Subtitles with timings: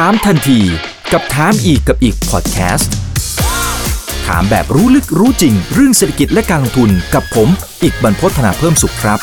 [0.00, 0.60] ถามทันที
[1.12, 2.92] กับถามอีกกับอีกพอดแคสต์
[4.26, 7.48] ถามแบบรู้ลึกรู้จริง เรื่องเศรษฐกิจและการลงทุนกับผม
[7.82, 9.18] อีกบรรพฒนาเพิ่มสุขครับ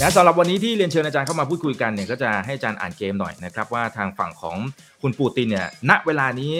[0.00, 4.56] นะสำหรับวันนี้ที่เรียนเชิญอาจารย์เข้ามาพูดคุยกันเนี่ยก็จะให้อาจารย์อ่านเกมหน่อยนะครับว่าทางฝั่งของ
[5.02, 6.52] คุณปูตินเนี่ยณเวลานี้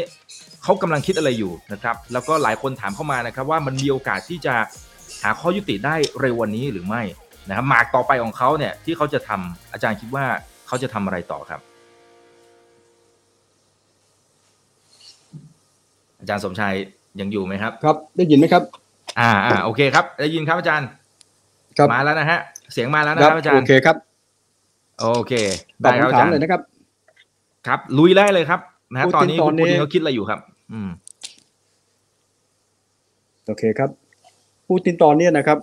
[0.63, 4.55] เขากำลังคิดอะไรอยู่นะครับแล้วก็หลายคนถามเข้ามานะครับว่ามันมีโอกาสที่จะ
[5.23, 7.03] หาข้อยุติได้เร็ววันนี้หรือไม่
[7.49, 10.27] นะครับหมากต่อไปของเขาเนี่ยที่เขาจะทำอาจารย์คิดว่า
[10.69, 11.61] เขาจะทำอะไรต่อครับ
[16.27, 16.75] อาจารย์สมชาย
[17.21, 18.63] ยังอยู่ไหมครับ ครับได้ยินไหมครับ
[19.21, 20.89] อ่าอ่าโอเคครับ ได้ยินครับอาจารย์
[21.79, 22.39] ครับมาแล้วนะฮะ
[22.73, 23.97] เสียงมาแล้วนะครับอาจารโอย์เคครับ
[25.01, 25.33] โอเค
[25.85, 26.61] ตอบได้ครับคำอาถาจามรย์เลยนะครับ
[27.67, 28.61] ครับ ลุยได้เลยครับ
[28.93, 30.41] นะฮะพูดตอนถึงนี้ตอคุนณนี้ปูตินเขาคิดอะไรอยู่ครับ
[30.73, 30.91] อืม
[33.47, 33.91] โอเคครับ
[34.69, 35.59] ปูตินตอนนี้นะครับ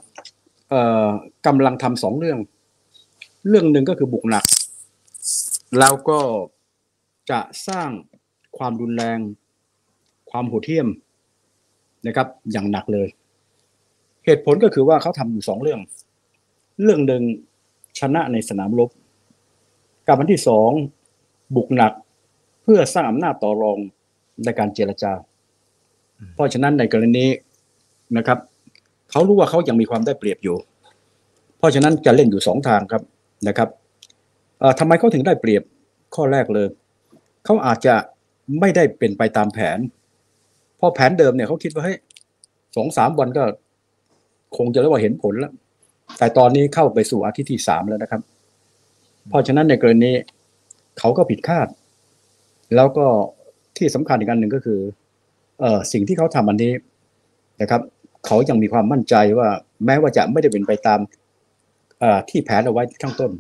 [0.70, 1.08] เอ่อ
[1.48, 2.38] กำลังทำสองเรื่อง
[3.50, 4.44] เรื่องหนึ่งก็คือบุกหนัก
[5.80, 6.20] แล้วก็
[7.32, 7.90] จะสร้าง
[8.58, 9.20] ความรุนแรง
[10.36, 10.88] ความโหดเหี้ยม
[12.08, 13.08] นะครับ อย่างหนักเลย
[14.26, 15.80] เหตุผลก็คือว่าเขาทำอยู่สองเรื่อง
[16.84, 17.24] เรื่องหนึ่ง
[18.00, 18.90] ชนะในสนามรบ
[20.08, 20.72] กับอันที่สอง
[21.56, 21.94] บุกหนัก
[22.64, 23.78] เพื่อสร้างอำนาจต่อรอง
[24.46, 25.12] ในการเจรจา
[26.36, 27.26] เพราะฉะนั้นในกรณี
[28.18, 28.40] นะครับ
[29.12, 30.58] เขารู้ว่าเขายังมีความได้เปรียบอยู่
[31.58, 33.04] เพราะฉะนั้นจะเล่นอยู่สองทางครับ
[33.48, 33.70] นะครับ
[34.80, 35.64] ทำไมเขาถึงได้เปรียบ
[36.16, 36.68] ข้อแรกเลย
[37.46, 37.96] เขาอาจจะ
[38.60, 39.80] ไม่ได้เป็นไปตามแผน
[40.84, 41.98] ราะแผนเดิมเนี่ยเขาคิดว่าเฮ้ย
[42.76, 43.44] สองสามวันก็
[44.58, 45.54] คงจะเรียกว่าเห็นผลแล้ว
[46.18, 48.22] แต่ตอนนี้เข้าไปสู่อาทิตย์ที่สามแล้วนะครับ
[49.30, 50.12] เพราะฉะนั้นในกรณี
[51.00, 51.68] เขาก็ผิดคาด
[52.76, 53.06] แล้วก็
[53.78, 54.80] ที่สำคัญอีกอันหนึ่งก็คือ
[55.62, 56.74] เออสิ่งที่เขาทำอันนี้
[57.62, 57.82] นะครับ
[58.26, 59.48] เขายังมีความมั่นใจว่า
[59.86, 61.00] แม้ว่าจะไม่ได้เป็นไปตาม
[62.30, 63.32] ที่แผนเอาไว้ข้างต้น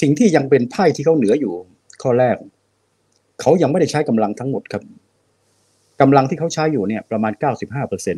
[0.00, 1.52] สิ่งที่ยังเป็นไพ่ที่เขาเหนืออยู่
[2.02, 2.36] ข้อแรก
[3.40, 4.82] เขายังไม่ได้ใช้กำลังทั้งหมดครับ
[6.00, 8.16] กำลังที่เขาใช้อยู่เนี่ยประมาณ 95เปอร์เซ็น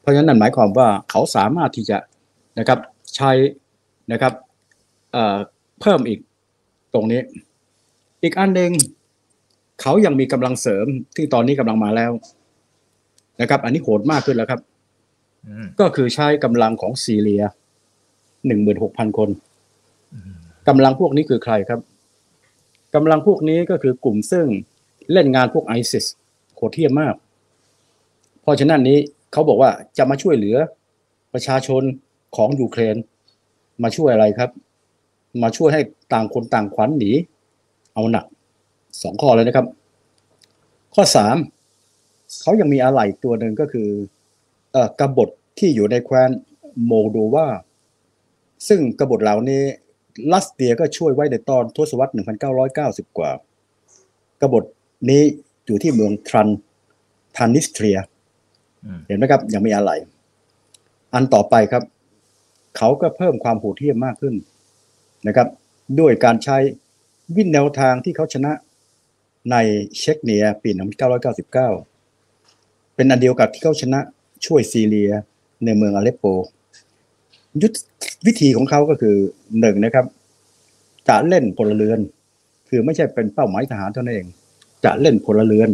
[0.00, 1.98] เพราะฉะนั้นนั่นหมายความว่าเขาสามารถที่จะ
[2.58, 2.78] นะครับ
[3.16, 3.30] ใช้
[4.12, 4.32] นะครับ
[5.12, 5.38] เอ่อ
[5.80, 6.20] เพิ่มอีก
[6.94, 7.20] ตรงนี้
[8.22, 8.72] อีกอันหนึ่ง
[9.80, 10.86] เขายังมีกำลังเสริม
[11.16, 12.12] ที่ตอนนี้กำลังมาแล้ว
[13.40, 14.60] นะครับ อันนี้โหดมากขึ้นแล้วครับ
[15.46, 17.42] อืมก็คือใช้กำลังของซีเรีย
[18.46, 19.28] หนึ่งหมื่นหกพันคน
[20.14, 20.32] อืม
[20.68, 21.80] กำลังพวกนี้คือใครครับ
[22.94, 24.46] กำลังพวกนี้ก็คือกลุ่มซึ่ง
[25.12, 26.06] เล่นงานพวกไอซิส
[26.60, 27.14] โหดเที่ยมมาก
[28.42, 28.98] เพราะฉะนั้นนี้
[29.32, 30.56] เขาบอกว่าจะมาช่วยเหลือ
[31.32, 31.82] ประชาชน
[32.36, 32.96] ของยูเครน
[33.82, 34.50] มาช่วยอะไรครับ
[35.42, 35.82] มาช่วยให้
[36.12, 37.12] ต่างคนต่างขวัญหนี
[37.94, 38.24] เอาหนัก
[39.02, 39.66] สองข้อเลยนะครับ
[40.94, 41.36] ข้อสาม
[42.42, 43.88] เขายังมีอะไรตัวหนึ่งก็คือ
[44.72, 45.28] เอกบฏ
[45.58, 46.30] ที่อยู่ในแคว้น
[46.84, 47.48] โมโดวา
[48.68, 49.62] ซึ่งกบฏเหล่านี้
[50.34, 52.12] รัสเซียก็ช่วยไว้ในตอนทศวรรษ
[52.64, 53.30] 1990 กว่า
[54.40, 54.64] กบฏ
[55.10, 55.22] นี้
[55.70, 56.48] อยู่ที่เมืองทรัน
[57.36, 57.98] ทานิสเทรีย
[58.84, 59.90] อืมเห็นไหมครับ ยังมีอะไร
[61.14, 61.82] อันต่อไปครับ
[62.76, 64.34] เขาก็เพิ่มความโหดเหี้ยมมากขึ้น
[65.26, 65.48] นะครับ
[66.00, 66.56] ด้วยการใช้
[67.36, 68.52] วินแนวทางที่เขาชนะ
[69.50, 69.56] ใน
[69.98, 70.70] เช็กเนียปี
[71.48, 71.52] 1999
[72.94, 74.00] เป็นอันเดียวกับที่เขาชนะ
[74.46, 75.10] ช่วยซีเรีย
[75.64, 76.24] ในเมืองอเลปโป
[77.62, 77.76] ยุทธ
[78.26, 79.16] วิธีของเขาก็คือ
[79.60, 80.06] หนึ่งนะครับ
[81.08, 82.00] จะเล่นพลเรือน
[82.68, 84.26] คือไม่ใช่เป็นเป้าหมายทหารเท่านั้นเอง
[84.84, 85.70] จะเล่นพลเรือน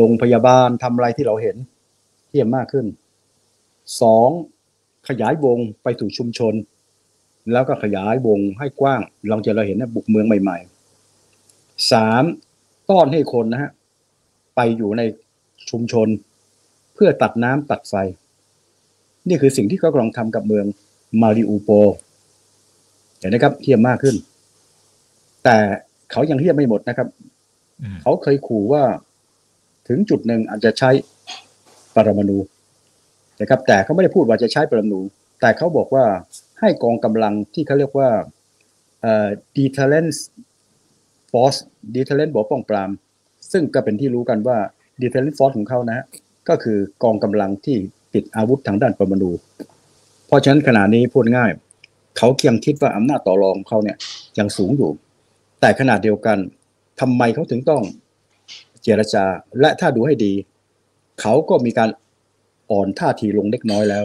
[0.00, 1.56] ลงพยาบาลทำอะไรที่เราเห็น
[2.28, 2.86] เที่ยมมากขึ้น
[4.00, 4.28] สอง
[5.08, 6.54] ขยายวงไปสู่ชุมชน
[7.52, 12.24] แล้วก็ขยายวงให้กว้างเราจะเราเห็นนะบุกเมืองใหม่ๆสาม
[12.90, 13.70] ต้อนให้คนนะฮะ
[14.56, 15.02] ไปอยู่ใน
[15.70, 16.08] ชุมชน
[16.94, 17.94] เพื่อตัดน้ำตัดไฟ
[19.28, 20.66] นี่คือสิ่งที่เขากำลังทำกับเมือง
[21.20, 21.70] มาริอูโป
[23.18, 24.16] เห็นนะครับเทียมมากขึ้น
[25.44, 25.56] แต่
[26.10, 27.08] เขายังเทียมไม่หมดนะครับ
[28.02, 28.82] เขาเคยขู่ว่า
[29.88, 30.90] ถึงจุดหนึ่งอาจจะใช้
[31.94, 32.38] ปรมาณู
[33.40, 35.00] นะครับ แต่เขาไม่ได้พูดว่าจะใช้ปรมาณู
[35.40, 36.04] แต่เขาบอกว่า
[36.60, 38.10] ให้กองกำลังที่เขาเรียกว่า
[39.02, 40.18] เอ่อ deterrence
[41.32, 41.58] force
[41.94, 42.90] deterrence บอกป้องปราม
[43.52, 44.58] ซึ่งก็เป็นที่รู้กันว่า
[45.00, 46.04] deterrence force ของเขานะ
[46.48, 47.76] ก็คือกองกำลังที่
[48.14, 49.30] ติดอาวุธทางด้านปรมาณู
[50.26, 51.50] เพราะฉะนั้นขณะนี้พูดง่าย
[52.18, 53.96] เขายังคิดว่าอำนาจต่อรองของเขาเนี่ย
[54.38, 54.90] ยังสูงอยู่
[55.60, 56.38] แต่ขณะเดียวกัน
[57.00, 57.82] ทำไมเขาถึงต้อง
[58.82, 59.24] เจรจา
[59.60, 60.32] และถ้าดูให้ดี
[61.20, 61.90] เขาก็มีการ
[62.70, 64.04] อ่อนท่าทีลงเล็กน้อยแล้ว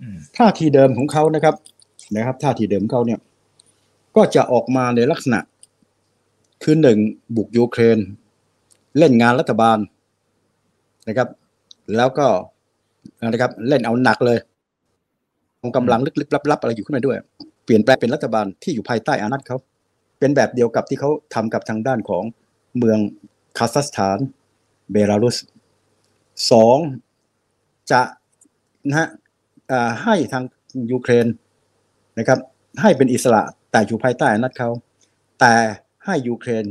[0.00, 1.54] อืมท่าทีเดิมของเขานะครับ
[2.16, 3.20] นะครับ ท่าทีเดิมของเขาเนี่ย
[4.16, 5.40] ก็จะออกมาในลักษณะ
[6.62, 6.98] คือหนึ่ง
[7.36, 7.98] บุกยูเครน
[8.98, 9.78] เล่นงานรัฐบาล
[11.08, 11.28] นะครับ
[11.96, 12.26] แล้วก็
[13.28, 14.38] นะครับ เล่นเอาหนักเลย
[15.60, 17.16] กองกำลังลึกๆลับๆอะไรอยู่ขึ้นมาด้วย
[17.64, 19.56] เปลี่ยนแปลงเป็นรัฐบาลที่อยู่ภายใต้อานัตเขา
[20.22, 22.24] เป็นแบบเดียวกับที่เขาทำกับทางด้านของ
[22.78, 22.98] เมือง
[23.58, 24.18] คาซัคสถาน
[24.92, 25.36] เบลารุส
[26.50, 26.78] สอง
[27.90, 28.00] จะ
[28.88, 29.08] นะฮะ
[29.70, 30.44] อ่าให้ทาง
[30.92, 31.26] ยูเครน
[32.18, 32.38] นะครับ
[32.80, 33.42] ให้เป็นอิสระ
[33.72, 34.68] แต่อยู่ภายใต้อำนาจเขา
[35.40, 35.54] แต่
[36.04, 36.64] ให้ยูเครน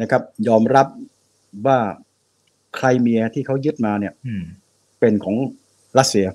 [0.00, 0.86] นะครับ ยอมรับ
[1.66, 1.78] ว่า
[2.76, 4.42] ใครเมียที่เขายึดมาเนี่ยอืม
[5.00, 5.36] เป็นของ
[5.98, 6.26] รัสเซีย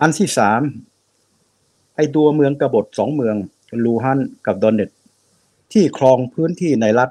[0.00, 0.60] อันที่สาม
[1.96, 3.36] ไอ้ตัวเมืองกบฏสองเมือง
[3.84, 4.90] ลูฮันกับดอนเนต
[5.72, 7.10] ที่ครองพื้นที่ในรัฐ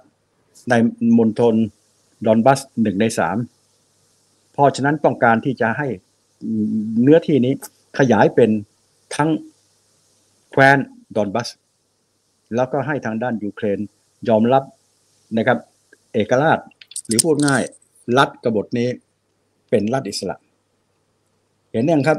[0.69, 0.74] ใน
[1.18, 1.56] มณฑล
[2.25, 3.38] ดอนบัสหนึ่งในสาม
[4.54, 5.88] เพราะฉะนั้นต้องการที่จะให้
[7.02, 7.54] เนื้อที่นี้
[8.00, 8.50] ขยายเป็น
[9.16, 9.30] ทั้ง
[10.52, 10.78] แคว้น
[11.16, 11.50] ดอนบัส
[12.56, 13.80] แล้วก็ให้ทางด้านยูเครน
[14.30, 14.63] ยอมรับ
[15.38, 15.58] นะครับ
[16.13, 16.60] เอกราช
[17.08, 17.62] หรือพูดง่าย
[18.18, 18.88] รัฐกบฏนี้
[19.69, 20.36] เป็นรัฐอิสระ
[21.72, 22.18] เห็นยังครับ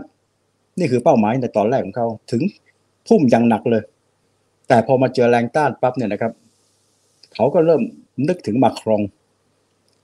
[0.79, 2.43] นี่คือเป้าหมายในตอนแรกของเขาถึง
[3.09, 3.83] ทุ่มอย่างหนักเลย
[4.69, 6.33] แต่พอมาเจอแรงต้านปั๊บเนี่ยนะครับ
[7.35, 7.83] เขาก็เริ่ม
[8.29, 9.01] นึกถึงมาครอง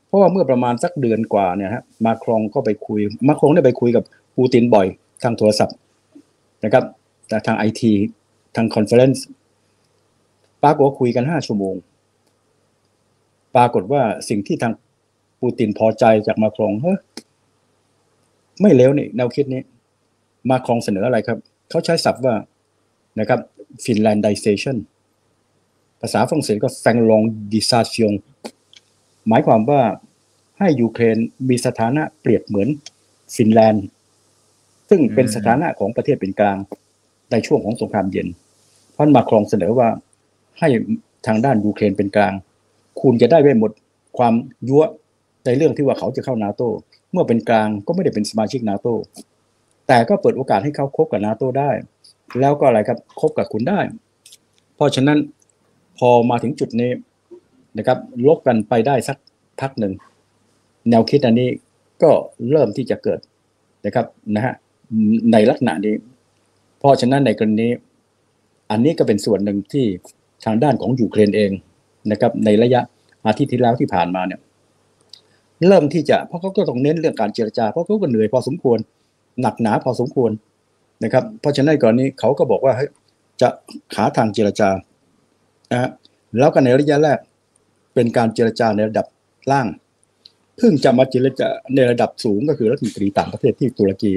[0.07, 4.05] เพราะว่าเมื่อประมาณสักเดือนกว่าเนี่ยฮะมาครองก็ไปคุย มาครองได้ไปคุยกับ
[4.37, 4.87] ปูตินบ่อย
[5.23, 5.77] ทางโทรศัพท์
[6.65, 6.85] นะครับ
[7.29, 7.93] แต่ทางไอที
[8.57, 9.25] ทาง conference
[10.63, 11.75] ปรากฏว่าคุยกันห้าชั่วโมง
[13.57, 14.73] ปรากฏว่าสิ่งที่ทาง
[15.41, 16.99] ปูตินพอใจจากมาครงเฮ้ย
[18.61, 19.63] ไม่เลวนี่แนวคิดนี้
[20.51, 21.39] มาครงเสนออะไรครับ
[21.71, 22.35] เขาใช้ศัพท์ว่า
[23.21, 23.41] นะครับ
[23.85, 24.77] Finlandization
[26.01, 27.23] ภาษาฝรั่งเศสก็ f a n l o n
[27.53, 28.15] d i s a t i o n
[29.29, 29.83] หมายความว่า
[30.59, 31.17] ให้ยูเครน
[31.49, 32.69] มีสถานะเปรียบเหมือน
[33.37, 33.87] ฟินแลนด์
[34.89, 36.59] ซึ่งเป็นสถานะของประเทศเป็นกลาง
[37.31, 38.29] ในช่วงของสงครามเย็น
[38.93, 39.89] เพราะมาครองเสนอว่า
[40.59, 40.69] ให้
[41.27, 42.35] ทางด้านยูเครนเป็นกลาง
[43.01, 43.73] คุณจะได้ไม่หมด
[44.19, 44.35] ความ
[44.69, 44.85] ยั่ว
[45.47, 46.63] ในเรื่องที่ว่าเขาจะเข้านาโต
[47.13, 48.87] เมื่อเป็นกลางก็ไม่ได้เป็นสมาชิกนาโต
[49.89, 51.71] แต่ก็เปิดโอกาสให้เขาคบกับนาโตได้
[52.41, 53.81] แล้วก็อะไรครับคบกับคุณได้
[54.77, 55.19] เพราะฉะนั้น
[55.99, 56.91] พอมาถึงจุดนี้
[57.79, 59.17] นะครับ ลบกันไปได้สัก
[59.61, 59.93] พักหนึ่ง
[60.91, 61.49] แนวคิดอันนี้
[62.03, 62.11] ก็
[62.51, 63.21] เริ่มที่จะเกิด
[63.87, 64.55] นะครับนะฮะ
[65.33, 65.95] ในลักษณะนี้
[66.79, 67.69] เพราะฉะนั้นในกรณี
[68.71, 69.87] อันนี้ก็เป็นส่วนหนึ่งที่
[70.45, 71.51] ทางด้านของยูเครนเอง
[72.11, 72.81] นะครับ ในระยะ
[73.27, 74.41] อาทิตย์ที่แล้วที่ผ่านมาเนี่ย
[75.69, 78.79] เริ่มที่จะเพราะเขาก็ต้องเน้นเรื่องการเจรจา เพราะเขาก็เหนื่อยพอสมควร
[79.41, 80.31] หนักหนาพอสมควร
[81.05, 82.91] นะครับ เพราะฉะนั้นก่อนนี้เขาก็บอกว่าเฮ้ย
[83.41, 83.49] จะ
[83.97, 84.69] หาทางเจรจา
[85.73, 85.91] นะฮะ
[86.39, 87.19] แล้วก็ในระยะแรก
[87.95, 89.07] เป็นการเจรจาในระดับ
[89.51, 89.67] ล่าง
[90.59, 94.13] เพิ่งจะมาเจรจาในระดับสูงก็คือรัฐมนตรีต่างประเทศที่ตุรกี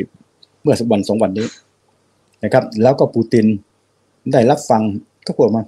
[0.62, 1.48] เมื่อวันสองวันนี้
[2.44, 3.46] นะครับ แล้วก็ปูติน
[4.32, 4.82] ได้รับฟัง
[5.28, 5.64] ก็พูดมา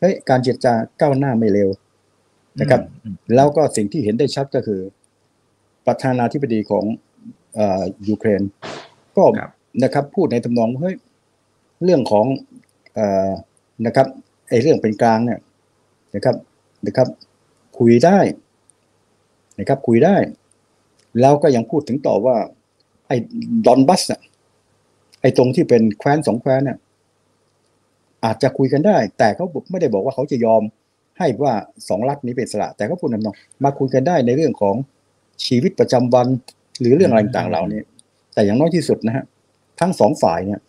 [0.00, 1.68] เฮ้ยการเจรจาก้าวหน้าไม่เร็ว
[2.60, 4.80] นะครับอืมแล้วก็สิ่งที่เห็นได้ชัดก็คือ
[5.86, 6.84] ประธานาธิบดีของ
[7.54, 8.42] เออยูเครน
[9.16, 9.50] ก็ครับ
[9.82, 10.96] นะครับ พูดในทำนองว่าเฮ้ย
[11.84, 12.26] เรื่องของ
[12.94, 12.98] เอ
[13.28, 13.30] อ
[13.86, 14.06] นะครับ
[14.48, 15.40] ไอ้เรื่องเป็นกลางเนี่ย
[16.14, 16.36] นะครับ
[16.86, 17.08] นะครับ
[17.78, 18.18] คุยได้
[19.58, 20.16] นะครับ คุยได้
[21.20, 22.36] แล้วก็ยังพูดถึงต่อว่า
[23.06, 23.16] ไอ้
[23.66, 24.20] ดอนบัสเนี่ย
[25.20, 26.78] ไอ้ตรงที่เป็นแคว้นสองแคว้นเนี่ย
[28.24, 30.62] อาจจะคุยกันได้ แต่เขาไม่ได้บอกว่าเขาจะยอม
[31.18, 31.54] ให้ว่า
[31.88, 33.34] สองรัฐนี้เป็นสระแต่ก็พูดนำนอง
[33.64, 34.76] มาคุยกันได้ในเรื่องของ
[35.46, 36.26] ชีวิตประจำวัน
[36.80, 37.80] หรือเรื่องอะไรต่างเหล่านี้
[38.34, 39.24] แต่อย่างน้อยที่สุดนะฮะ
[39.80, 40.60] ทั้งสองฝ่ายเนี่ย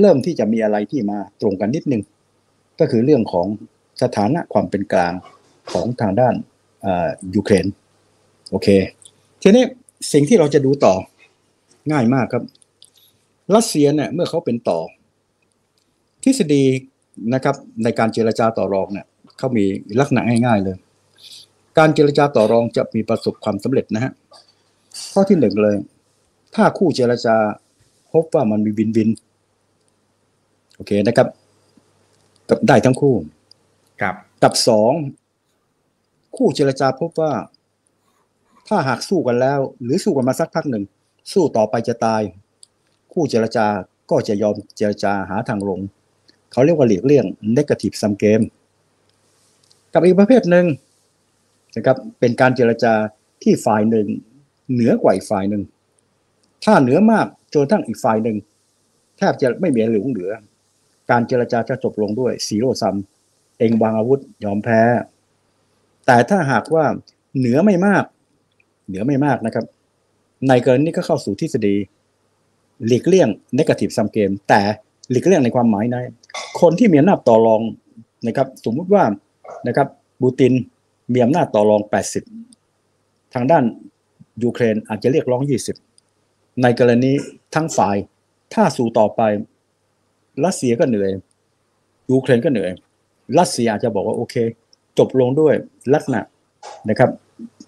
[0.00, 2.02] เริ่มที่จะมีอะไรที่มาตรงกันนิดนึง
[2.80, 3.46] ก็คือเรื่องของ
[4.02, 5.12] สถานะความเป็นกลาง
[5.72, 6.34] ของทางด้าน
[7.34, 7.66] ยูเครน
[8.50, 8.68] โอเค
[9.42, 9.64] ทีนี้
[10.12, 10.94] สิ่งที่เราจะดูต่อ
[11.92, 12.44] ง่ายมากครับ
[13.54, 14.80] รัสเซียเนี่ยเมื่อเขาเป็นต่อ
[16.22, 16.64] ทฤษฎี
[17.34, 19.06] นะครับในการเจรจาต่อรองเนี่ย
[19.38, 19.64] เขามี
[20.00, 20.76] ลักษณะง่ายๆเลย
[21.78, 24.12] การเจรจาต่อรองจะมีประสบความสำเร็จนะฮะ
[25.12, 25.76] ข้อที่หนึ่งเลย
[26.54, 27.36] ถ้าคู่เจรจา
[28.12, 29.10] พบว่ามันมีวินวิน
[30.76, 31.28] โอเคนะครับ
[32.48, 33.14] กับได้ทั้งคู่
[34.00, 34.92] ครับ กับสอง
[36.36, 37.32] คู่เจรจาพบว่า
[38.68, 40.84] ถ้าหากสู้กันแล้ว หรือสู้กันมาสักพักหนึ่ง
[41.32, 42.22] สู้ต่อไปจะตาย
[43.12, 43.66] คู่เจรจา
[44.10, 45.80] ก็จะยอมเจรจาหาทางลง
[46.52, 47.24] เขาเรียกว่าหลีกเลี่ยง
[47.56, 48.44] negative sum game
[49.92, 50.66] กับอีกประเภทหนึ่ง
[51.76, 52.92] นะครับเป็นการเจรจา
[53.42, 54.06] ที่ฝ่ายหนึ่ง
[54.72, 55.62] เหนือกว่าอีกฝ่ายหนึ่ง
[56.64, 58.36] ถ้าเหนือมาก จนทั้งอีกฝ่ายหนึ่ง
[59.18, 60.32] แทบจะไม่มีเหลือเหลือ
[61.10, 62.96] การเจรจาจะจบลงด้วยซีโร่ซัม
[63.58, 64.80] เองวางอาวุธยอมแพ้
[66.06, 66.84] แต่ถ้าหากว่า
[67.38, 68.04] เหนือไม่มาก
[68.88, 69.64] เหนือไม่มากนะครับ
[70.48, 71.76] ในกรณีนี้ก็เข้าสู่ทฤษฎี
[72.86, 73.28] หลีกเลี่ยง
[73.58, 74.60] negative sum game แต่
[75.10, 75.96] หลีกเลี่ยงในความหมายใน
[76.60, 77.62] คนที่มีอำนาจต่อรอง
[78.26, 79.04] นะครับ สมมุติว่า
[79.66, 79.88] นะครับ
[80.22, 80.54] บูติน
[81.12, 81.80] มีอำนาจต่อรอง
[82.58, 83.64] 80 ทางด้าน
[84.42, 85.42] ยูเครนอาจจะเรียกร้อง
[86.00, 87.12] 20 ในกรณี
[87.54, 87.96] ทั้งฝ่าย
[88.54, 89.20] ถ้าสู่ต่อไป
[90.44, 91.10] รัสเซียก็เหนื่อย
[92.10, 92.70] ยูเครนก็เหนื่อย
[93.38, 94.34] รัสเซียอาจจะบอกว่าโอเค
[94.98, 95.54] จบลงด้วย
[95.94, 96.20] ลักษณะ
[96.88, 97.10] นะครับ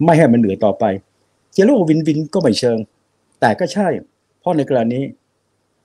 [0.05, 0.85] ไม่ให้มันเหนื่อยต่อไป
[1.52, 2.79] จะว่า win-win ก็ไม่เชิง
[3.41, 3.89] แต่ก็ใช่
[4.41, 5.01] เพราะในกรณี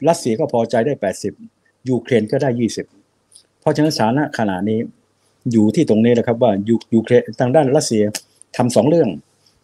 [0.08, 0.94] รัสเซียก็พอใจได้
[1.40, 2.50] 80 ยูเครนก็ได้
[3.06, 4.80] 20 เพราะฉะนั้นสถานะขณะนี้
[5.52, 8.04] อยู่ที่ตรงนี้แหละครับว่ายูยูเครนทางด้านรัสเซีย
[8.58, 9.10] ทำสองเรื่อง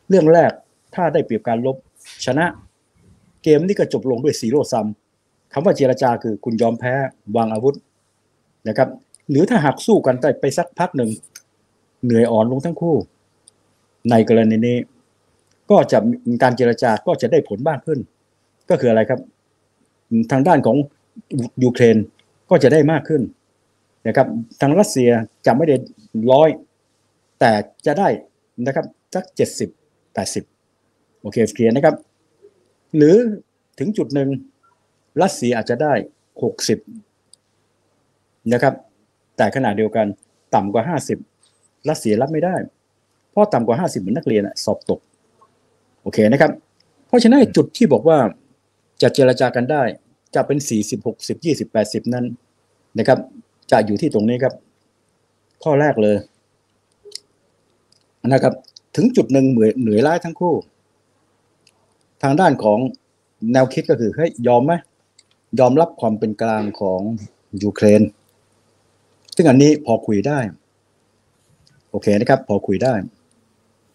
[0.09, 0.51] เรื่องแรก
[0.95, 1.77] ถ้าได้เปรียบการรบ
[2.25, 2.45] ชนะ
[3.43, 4.87] เกมนี้ก็จบลงด้วย zero-sum
[5.53, 6.93] คำว่าเจรจาคือคุณยอมแพ้
[7.35, 7.75] วางอาวุธ
[8.67, 8.89] นะครับ
[9.29, 11.09] หรือถ้าหากสู้กันไปไปสักพักหนึ่ง
[12.03, 12.95] เหนื่อยอ่อนลงทั้งคู่
[14.09, 14.77] ในกรณีนี้
[15.71, 15.99] ก็จะ
[16.43, 17.99] การเจรจาก็จะได้ผลมากขึ้น
[18.69, 19.19] ก็คืออะไรครับ
[20.31, 20.77] ทางด้านของ
[21.63, 21.97] ยูเครน
[22.49, 23.21] ก็จะได้มากขึ้น
[24.07, 24.27] นะครับ
[24.61, 25.09] ทางรัสเซีย
[25.45, 25.75] จะไม่ได้
[26.31, 26.49] ร้อย
[27.39, 27.51] แต่
[27.85, 28.09] จะได้
[28.65, 29.69] นะครับสักเจ็ดสิบ
[30.13, 30.43] แปดสิบ
[31.21, 31.95] โอเคเคลียร์นะครับ
[32.95, 33.15] หรือ
[33.79, 34.29] ถึงจุดหนึ่ง
[35.21, 35.93] รัสเซียอาจจะได้
[36.43, 36.79] หกสิบ
[38.53, 38.73] นะครับ
[39.37, 40.05] แต่ขณะเดียวกัน
[40.55, 41.17] ต่ำกว่าห้าสิบ
[41.89, 42.55] รัสเซียรับไม่ได้
[43.31, 44.99] เพราะต่ำกว่าห้าสิบเหมือนนักเรียนสอบตก
[46.01, 46.51] โอเคนะครับ
[47.07, 48.17] เพราะฉะนั้นจุดที่บอกว่า
[49.01, 49.83] จะเจรจากันได้
[50.35, 52.25] จะเป็นสี่สิบหกสิบยี่สิบแปดสิบนั้น
[52.99, 53.19] นะครับ
[53.71, 54.53] จะอยู่ที่ตรงนี้ครับ
[55.63, 56.17] ข้อแรกเลย
[58.27, 58.53] นะครับ
[58.95, 60.53] ถึงจุดหนึ่งเหนื่อยเหนื่อยล้าทั้งคู่
[62.23, 62.79] ทางด้านของ
[63.53, 64.73] แนวคิดก็คือให้ยอมไหม
[65.59, 67.01] ยอมรับความเป็นกลางของ
[67.63, 68.01] ยูเครน
[69.35, 70.39] ซึ่งอันนี้พอคุยได้
[71.89, 72.93] โอเคนะครับ พอคุยได้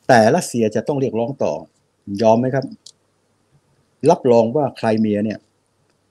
[0.08, 1.52] แต่รัสเซียจะต้องเรียกร้องต่อ
[2.23, 2.64] ยอมไหมครับ
[4.11, 5.38] รับรองว่าไครเมียเนี่ย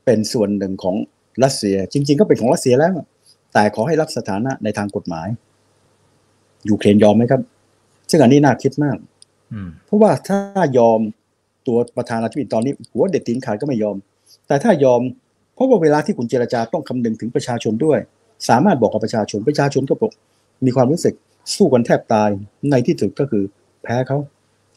[0.05, 0.95] เป็นส่วนหนึ่งของ
[1.43, 2.93] รัสเซีย จริง ๆ ก็เป็นของรัสเซียแล้ว
[3.53, 5.27] แต่ขอให้รับสถานะในทางกฎหมาย
[6.69, 7.41] ยูเครนยอมไหมครับ
[8.09, 8.97] ซึ่งอันนี้น่าคิดมาก
[9.53, 10.39] อืมเพราะว่าถ้า
[10.77, 10.99] ยอม
[11.67, 13.95] ตัวประธานาธิบดีตอนนี้หัวเด็ดตีนขาดก็ไม่ยอม
[14.47, 15.01] แต่ถ้ายอม
[15.53, 17.99] เพราะว่าเวลาที่คุณเจรจาต้องคำนึงถึงประชาชนด้วย
[18.49, 20.11] สามารถบอกกับประชาชนประชาชนก็บอก
[20.65, 21.13] มีความรู้สึก
[21.55, 22.29] สู้กันแทบตาย
[22.71, 23.43] ในที่สุดก็คือ
[23.83, 24.17] แพ้เขา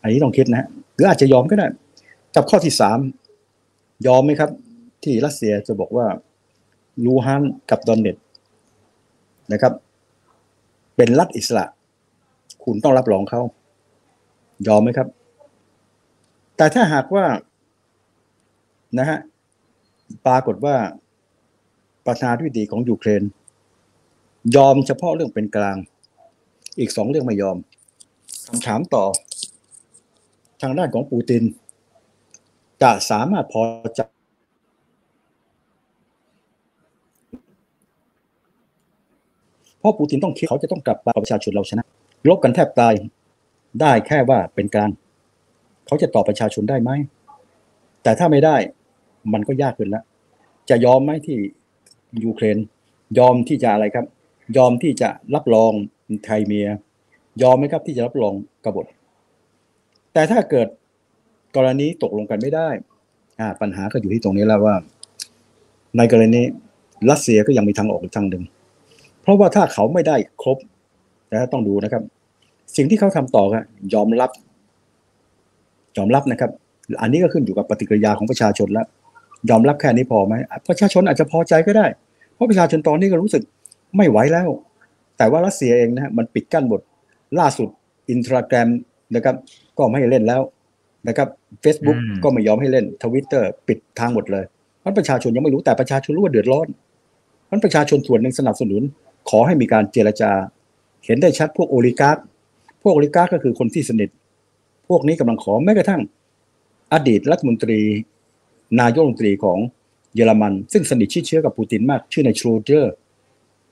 [0.03, 1.67] อันนี้ต้องคิดนะฮะหรืออาจจะยอมก็ได้
[2.37, 2.99] กับข้อที่สาม
[4.07, 4.51] ยอมไหมครับ
[5.03, 6.07] ที่รัสเซียจะบอกว่า
[7.05, 8.17] ลูฮันกับดอนเนต
[9.53, 9.73] นะครับ
[10.97, 11.65] เป็นรัฐอิสระ
[12.65, 13.41] คุณต้องรับรองเขา
[14.69, 15.09] ยอมไหมครับ
[16.61, 17.27] แต่ถ้าหากว่า
[18.99, 19.19] นะฮะ
[20.27, 20.77] ปรากฏว่า
[22.07, 23.23] ประธานาธิบดีของยูเครน
[24.57, 25.77] ยอมเฉพาะเรื่องเป็นกลาง
[26.79, 27.57] อีกสองเรื่องไม่ยอม
[28.47, 29.05] คำถามต่อ
[30.63, 31.43] ทางด้านของปูติน
[32.83, 33.63] จะสามารถพอ
[33.97, 34.01] ใจ
[39.79, 41.85] เพราะปูตินต้องคิดเขาจะต้องกลับมาประชาชนเราชนะ
[42.29, 42.95] ลบกันแทบตาย
[43.81, 44.93] ได้แค่ว่าเป็นกลาง
[45.91, 46.91] เขาจะตอบประชาชนได้ไหม
[48.03, 48.57] แต่ถ้าไม่ได้
[49.33, 50.05] มันก็ยากขึ้นล้ว
[50.71, 51.39] จะยอมไหมที่
[52.25, 52.57] ยูเครน
[53.19, 54.07] ยอมที่จะอะไรครับ
[54.57, 55.73] ยอมที่จะรับรอง
[56.25, 56.69] ไทยเมีย
[57.43, 58.87] ยอมไหมครับที่จะรับรองกบฏ
[60.13, 60.69] แต่ถ้าเกิด
[61.57, 62.69] กรณีตกลงกันไม่ได้
[63.41, 64.75] อ่า ปัญหาก็อยู่ที่ตรงนี้แล้วว่า
[65.97, 66.41] ในกรณี
[67.11, 68.45] รัสเซียก็ยังมีทางออกอีกทางหนึ่ง
[69.23, 70.59] เพราะว่าถ้าเขาไม่ได้ครบ
[71.33, 72.03] นะต้องดูนะครับ
[72.77, 74.31] สิ่งที่เขาทำต่อครับยอมรับ
[75.97, 76.51] ยอมรับนะครับ
[77.03, 78.87] อันนี้ก็ขึ้นอยู่กับปฏิกิริยาของประชาชนแล้ว
[79.51, 80.35] ยอมรับแค่นี้พอไหม
[80.69, 81.87] ประชาชนอาจจะพอใจก็ได้
[82.35, 83.43] เพราะประชาชนตอนนี้ก็รู้สึก
[83.97, 84.49] ไม่ไหวแล้ว
[85.19, 86.81] แต่ว่ารัสเซียเองนะฮะมันปิดกั้นหมด
[87.39, 87.69] ล่าสุด
[88.11, 88.69] อินทราแกรม
[89.15, 89.35] นะครับ
[89.79, 90.43] ก็ไม่ให้เล่นแล้ว
[91.09, 91.29] นะครับ
[91.65, 94.45] Facebook อืมก็ไม่ยอมให้เล่นทวิตเตอร์ปิดทางหมดเลย
[94.81, 96.67] เพราะประชาชนยังไม่รู้แต่ประชาชนรู้ว่าเดือดร้อน
[97.47, 98.83] เพราะประชาชนส่วนหนึ่งสนับสนุน
[99.31, 100.31] ขอให้มีการเจรจา
[101.05, 102.23] เห็นได้ชัดพวกโอลิการ์
[102.83, 104.11] พวกโอลิการ์ก็คือคนที่สนิท
[104.91, 106.01] พวกนี้กำลังขอแม้กระทั่ง
[106.93, 107.81] อดีตรัฐมนตรี
[108.81, 109.59] นายกรัฐมนตรีของ
[110.15, 112.93] เยอรมัน ซึ่งสนิทชิดเชื้อกับปูตินมาก ชื่อนายชโรเดอร์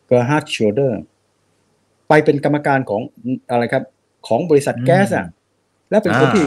[0.06, 0.98] เกอร์ฮาร์ดชโรเดอร์
[2.08, 3.02] ไปเป็นกรรมการของ
[3.50, 3.84] อะไรครับ
[4.28, 5.26] ของบริษัทอืมแก๊สอะ
[5.90, 6.46] และเป็นคนอ่าที่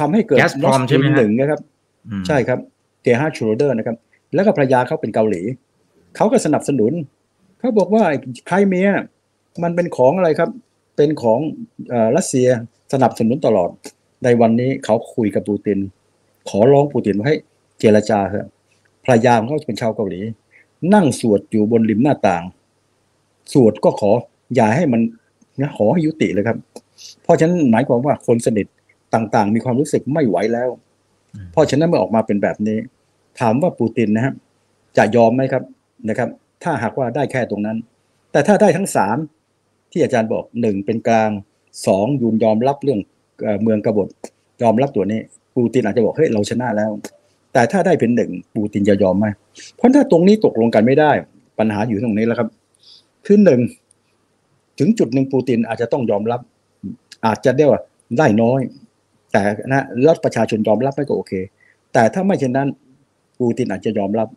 [0.00, 1.60] ทำให้เกิด Gazprom ใช่ไหมฮะหนึ่งนะครับ
[2.08, 2.58] อืมใช่ครับ
[3.02, 3.96] เกอร์ฮาร์ดชโรเดอร์นะครับ
[4.34, 5.42] แล้วก็ภรรยาเขาเป็นเกาหลี
[6.16, 6.92] เขาก็สนับสนุน
[7.58, 8.02] เขาบอกว่า
[8.46, 8.88] ไครเมีย
[9.62, 10.50] มันเป็นของอะไรครับ
[10.96, 11.38] เป็นของ
[11.90, 12.48] เอ่อรัสเซีย
[12.92, 13.70] สนับสนุนตลอด
[14.24, 15.78] ในวันนี้เขาคุยกับปูติน
[16.48, 17.36] ขอร้องปูตินว่าให้
[17.80, 18.48] เจรจาเถอะ
[19.04, 20.20] ภรรยาของเขาเป็นชาวเกาหลี
[20.94, 22.44] นั่งสวดอยู่บนริมหน้าต่าง
[23.52, 24.10] สวดก็ขอ
[24.54, 25.00] อย่าให้มัน
[25.60, 26.56] นะขอให้ยุติเลยครับ
[27.22, 28.66] เพราะฉะนั้นหมายความว่าคนสนิท
[29.14, 30.68] ต่างๆ มีความรู้สึกไม่ไหวแล้ว
[31.52, 32.78] เพราะฉะนั้นเมื่อออกมาเป็นแบบนี้
[33.40, 34.34] ถามว่าปูตินนะครับ
[34.96, 35.62] จะยอมไหมครับ
[36.08, 36.28] นะครับ
[36.62, 37.78] ถ้าหากว่าได้แค่ตรงนั้น
[38.32, 39.16] แต่ถ้าได้ทั้งสาม
[39.92, 41.30] ที่อาจารย์บอกหนึ่งเป็นกลาง
[41.86, 43.00] สองยูนยอมรับเรื่อง
[43.62, 44.08] เมืองกบฏ
[44.62, 45.20] ยอมรับตัวนี้
[45.56, 46.90] ปูตินอาจจะบอกเฮ้ยเราชนะแล้ว
[47.52, 49.26] แต่ถ้าได้เป็นหนึ่งปูตินจะยอมไหม
[49.76, 51.10] เพราะถ้าตรงนี้ตกลงกันไม่ได้
[51.58, 52.48] ปัญหาอยู่ตรงนี้แล้วครับ
[53.26, 53.60] คือหนึ่ง
[54.78, 56.40] ถึงจุดหนึ่งปูตินอาจจะต้องยอมรับ
[57.26, 57.80] อาจจะได้ว่า
[58.18, 58.60] ได้น้อย
[59.32, 61.32] แต่นะรัฐประชาชนยอมรับไม่ก็โอเค
[61.92, 62.68] แต่ถ้าไม่เช่นนั้น
[63.38, 64.28] ปูตินอาจจะยอมรับ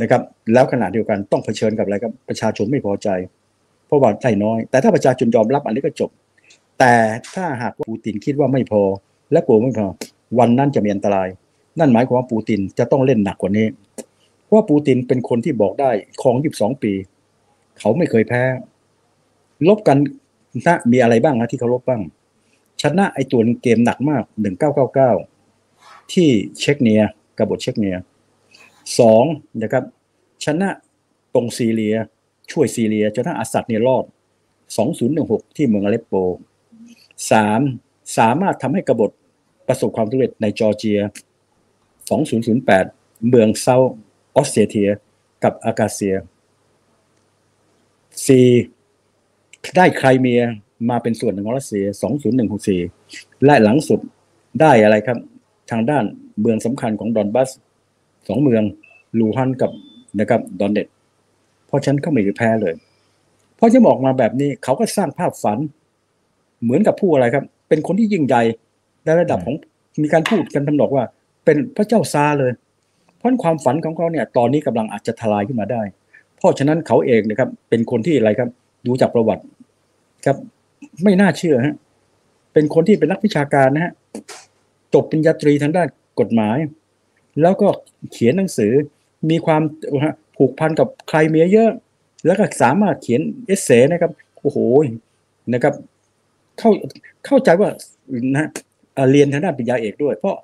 [0.00, 0.22] นะครับ
[0.52, 3.08] แล้วขณะเดียวกันต้องเผชิญกับอะไรครับประชาชนไม่พอใจ
[3.86, 6.10] เพราะว่าได้น้อย แต่ถ้าประชาชนยอมรับอันนี้ก็จบ
[6.80, 6.94] แต่
[7.34, 8.82] ถ้าหากปูตินคิดว่าไม่พอ
[9.32, 9.86] และกลัวไม่พอ
[10.38, 11.28] วันนั้นจะมีอันตราย
[11.78, 13.66] นั่นหมายความว่าปูตินจะต้องเล่นหนักกว่านี้
[14.44, 15.90] เพราะว่าปูตินเป็นคนที่บอกได้
[16.22, 16.92] ครอง22ปี
[17.78, 18.42] เขาไม่เคยแพ้
[19.68, 19.98] ลบกัน
[20.66, 22.02] นะมีอะไรบ้างนะที่เขาลบบ้าง
[22.82, 24.22] ชนะไอตัวเกมหนักมาก
[25.38, 26.28] 1999ที่
[26.60, 27.02] เช็กเนีย
[27.38, 27.96] กบฏเช็กเนีย
[28.98, 29.24] สอง
[29.62, 29.84] นะครับ
[30.44, 30.68] ชนะ
[31.34, 31.96] ตรงซีเรีย
[32.50, 34.04] ช่วยซีเรียจนทั้งอาสัดเนี่ยรอด
[34.80, 36.14] 2016ที่เมืองอเลปโป
[37.30, 37.60] สาม
[38.18, 39.10] สามารถทำให้กบฏ
[39.68, 41.00] ประสบความสำเร็จในจอร์เจีย
[42.70, 43.76] 2008 เมืองเซาท์
[44.36, 44.90] ออสซีเชีย
[45.44, 46.14] กับอับคาเซีย
[48.56, 49.76] 4.
[49.76, 50.42] ได้ไครเมีย
[50.90, 51.84] มาเป็นส่วนหนึ่งของรัสเซีย
[52.64, 54.00] 20164 และหลังสุด
[54.60, 55.18] ได้อะไรครับ
[55.70, 56.04] ทางด้าน
[56.40, 57.50] เมืองสำคัญของดอนบัส
[58.28, 58.62] สองเมือง
[59.18, 59.70] ลูฮันกับ
[60.18, 60.86] นะครับดอนเน็ต
[61.66, 62.74] เพราะฉันเขาไม่แพ้เลย
[63.56, 65.58] เพราะจะบอกมาแบบนี้เขาก็สร้างภาพฝัน
[66.62, 68.42] เหมือนกับผู้อะไรครับ เป็นคนที่ยิ่งใหญ่
[69.04, 69.56] ในระดับของ
[70.02, 71.04] มีการพูดกันทำนองว่า
[71.44, 72.52] เป็นพระเจ้าซาเลย
[73.16, 75.82] เพราะความฝันของเขาเนี่ย ตอนนี้กำลังอาจจะทลายขึ้นมาได้
[76.36, 78.48] เพราะฉะนั้นเขาเองนะครับ เป็นคนที่อะไรครับ
[78.86, 79.42] ดูจากประวัติ
[80.26, 80.36] ครับ
[81.02, 81.74] ไม่น่าเชื่อฮะ
[82.52, 83.92] เป็นคนที่เป็นนักวิชาการนะฮะ
[84.94, 85.88] จบปริญญาตรีทางด้าน
[86.20, 86.58] กฎหมาย
[87.42, 87.68] แล้วก็
[88.12, 88.72] เขียนหนังสือ
[89.30, 89.62] มีความ
[90.36, 91.70] ผูกพันกับใครเมียเยอะ
[92.26, 94.58] แล้วก็สามารถเขียนเอเซนะครับโอ้โห
[95.54, 95.74] นะครับ
[96.60, 96.70] เข้า
[97.26, 97.68] เข้าใจว่า
[98.36, 98.48] นะ
[99.10, 100.36] เรียนทางด้านปริญญาเอกด้วย เพราะ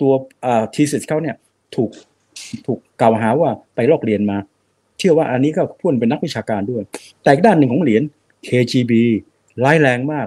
[0.00, 0.12] ตัว
[0.74, 1.36] ทีสิสเขาเนี่ย
[1.74, 1.90] ถูก
[2.66, 4.38] ถูกกล่าวหาว่าไปลอกเรียนมา
[4.98, 6.82] เชื่อว่าอันนี้ก็พูดเป็นนักวิชาการด้วย
[7.22, 8.02] แต่อีกด้านหนึ่งของเหรียญ
[8.48, 8.92] KGB
[9.64, 10.26] ร้ายแรงมาก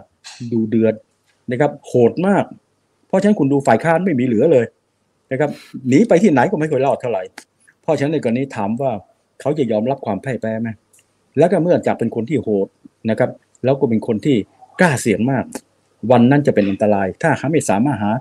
[0.52, 0.96] ดูเดือด
[1.52, 2.44] นะครับโหดมาก
[3.08, 4.66] เพราะฉะนั้นคุณดูฝ่ายค้านไม่มีเหลือเลย
[5.32, 5.50] นะครับ
[5.88, 7.24] หนีไปที่ไหนก็ไม่เคยรอดเท่าไหร่
[7.82, 8.92] เพราะฉะนั้นในกรณีถามว่า
[9.42, 10.70] เขาจะยอมรับความพ่ายแพ้ไหม
[11.38, 12.68] แล้วก็เมื่อจากเป็นคนที่โหด
[13.10, 13.30] นะครับ
[13.64, 14.38] แล้วก็เป็นคนที่
[14.80, 15.44] กล้าเสี่ยงมาก
[16.12, 18.12] วันนั้นจะเป็นอันตราย ถ้าเขาไม่สามารถหา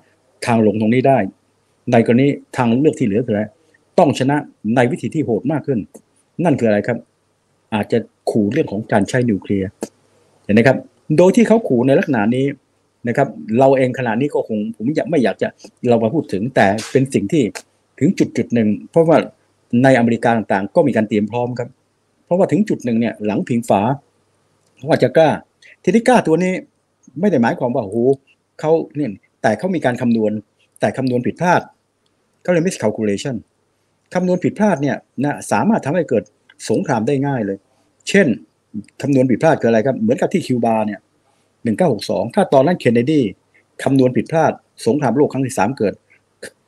[0.47, 1.19] ทางลงตรงนี้ได้
[1.93, 3.43] ในกรณีทางเลือกที่เหลือคืออะไร
[3.99, 4.37] ต้องชนะ
[4.77, 5.79] ในวิธีที่โหดมากขึ้น
[6.45, 6.99] นั่นคืออะไรครับ
[7.75, 7.99] อาจจะ
[8.31, 9.69] ขู่เรื่องของการใช้นิวเคลียร์
[10.45, 10.77] เห็นไหมครับ
[11.17, 12.47] โดยที่เขาขู่ในลักษณะนี้
[13.09, 15.49] นะครับ เราเองขณะนี้ก็คงผมอยากไม่อยากจะ
[15.89, 17.43] เรามาพูดถึงแต่เป็นสิ่งที่
[17.99, 19.17] ถึงจุดจุดหนึ่งเพราะว่า
[19.83, 21.69] ในอเมริกาต่างๆ ก็มีการเตรียมพร้อมครับ
[22.25, 23.81] เพราะว่าถึงจุดหนึ่งเนี่ยหลังผิงฝา
[24.77, 25.31] เขาอาจจะกล้า
[25.83, 26.53] ทีนี้กล้าตัวนี้
[27.21, 27.99] ไม่ได้หมายความว่าโอ้โห
[28.61, 29.11] เขาเนี่ย
[29.43, 30.33] แต่เขามีการคำนวณ
[30.81, 31.61] แต่คำนวณผิดพลาด
[32.43, 33.37] เขาเรียก miscalculation
[34.14, 36.25] คำนวณผิดพลาดเนี่ยนะสามารถทำให้เกิด
[36.71, 37.59] สงครามได้ง่ายเลย
[38.09, 38.27] เช่น
[39.03, 41.01] คำนวณผิดพลาดคืออะไรครับ เหมือนกับที่คิวบาเนี่ย
[41.62, 43.21] หนึ่งเก้าหกสองถ้าตอนนั้นเคนเนดี
[43.83, 44.53] คำนวณผิดพลาด
[44.87, 45.95] สงครามโลกครั้งที่สามเกิด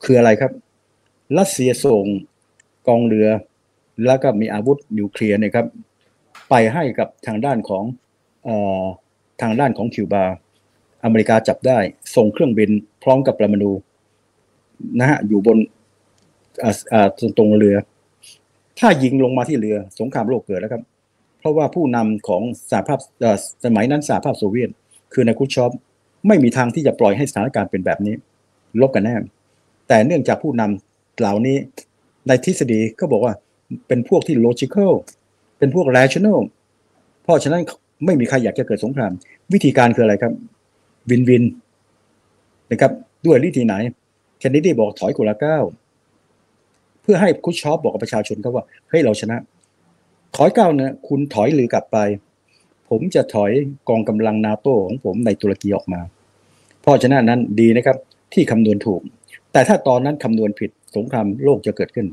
[0.04, 0.52] คืออะไรครับ
[1.38, 2.04] รัสเซียส่ง
[2.88, 3.28] กองเรือ
[4.06, 5.66] แล้วก็มีอาวุธนิวเคลียร์นะครับ
[6.50, 7.84] ไปให้กับทางด้านของ
[8.46, 8.48] อ
[8.82, 8.84] อ
[9.40, 10.24] ทางด้านของคิวบา
[11.04, 11.78] อเมริกาจับได้
[12.16, 12.70] ส่งเครื่องบิน
[13.02, 13.70] พร้อมกับปรมาณู
[14.98, 15.58] นะฮะอยู่บน
[17.38, 17.76] ตรงเรือ
[18.78, 20.82] ถ้ายิงลงมาที่เรือสงครามโลกเกิดแล้วครับ
[21.38, 22.98] เพราะว่าผู้นำของสหภาพ
[23.64, 24.70] สมัยนั้นสหภาพโซเวียต
[25.12, 25.70] คือนายคุชชอป
[26.28, 28.14] ไม่มีทางที่จะปล่อยให้สถานการณ์เป็นแบบนี้
[28.80, 29.14] ลบกันแน่
[29.88, 31.56] แต่เนื่องจากผู้นำเหล่านี้
[32.28, 33.34] ในทฤษฎีก็บอกว่า
[33.88, 34.92] เป็นพวกที่ logical
[35.58, 36.38] เป็นพวก rational
[37.22, 37.62] เพราะฉะนั้น
[38.04, 39.12] ไม่มีใครอยากจะเกิดสงคราม
[39.52, 40.32] วิธีการคืออะไรครับ
[41.10, 41.44] วินวิน
[42.70, 42.92] นะครับ
[43.26, 43.74] ด้วยวิธีไหน
[44.38, 45.58] เคนเนดีบอกถอยคนละก้า
[47.02, 49.36] เพื่อให้คุชชอปบอกกับประชาชนเขาว่าเฮ้ยเราชนะ
[50.36, 51.98] ถอยเก้าเนี่ยคุณถอยหรือกลับไป
[52.88, 53.52] ผมจะถอย
[53.88, 56.00] กองกำลังนาโต้ของผมในตุรกีออกมา
[56.82, 57.96] เพราะฉะนั้นนั้นดีนะครับ
[58.34, 59.00] ที่คำนวณถูก
[59.52, 62.06] แต่ถ้าตอนนั้นคำนวณผิดสงครามโลกจะเกิดขึ้น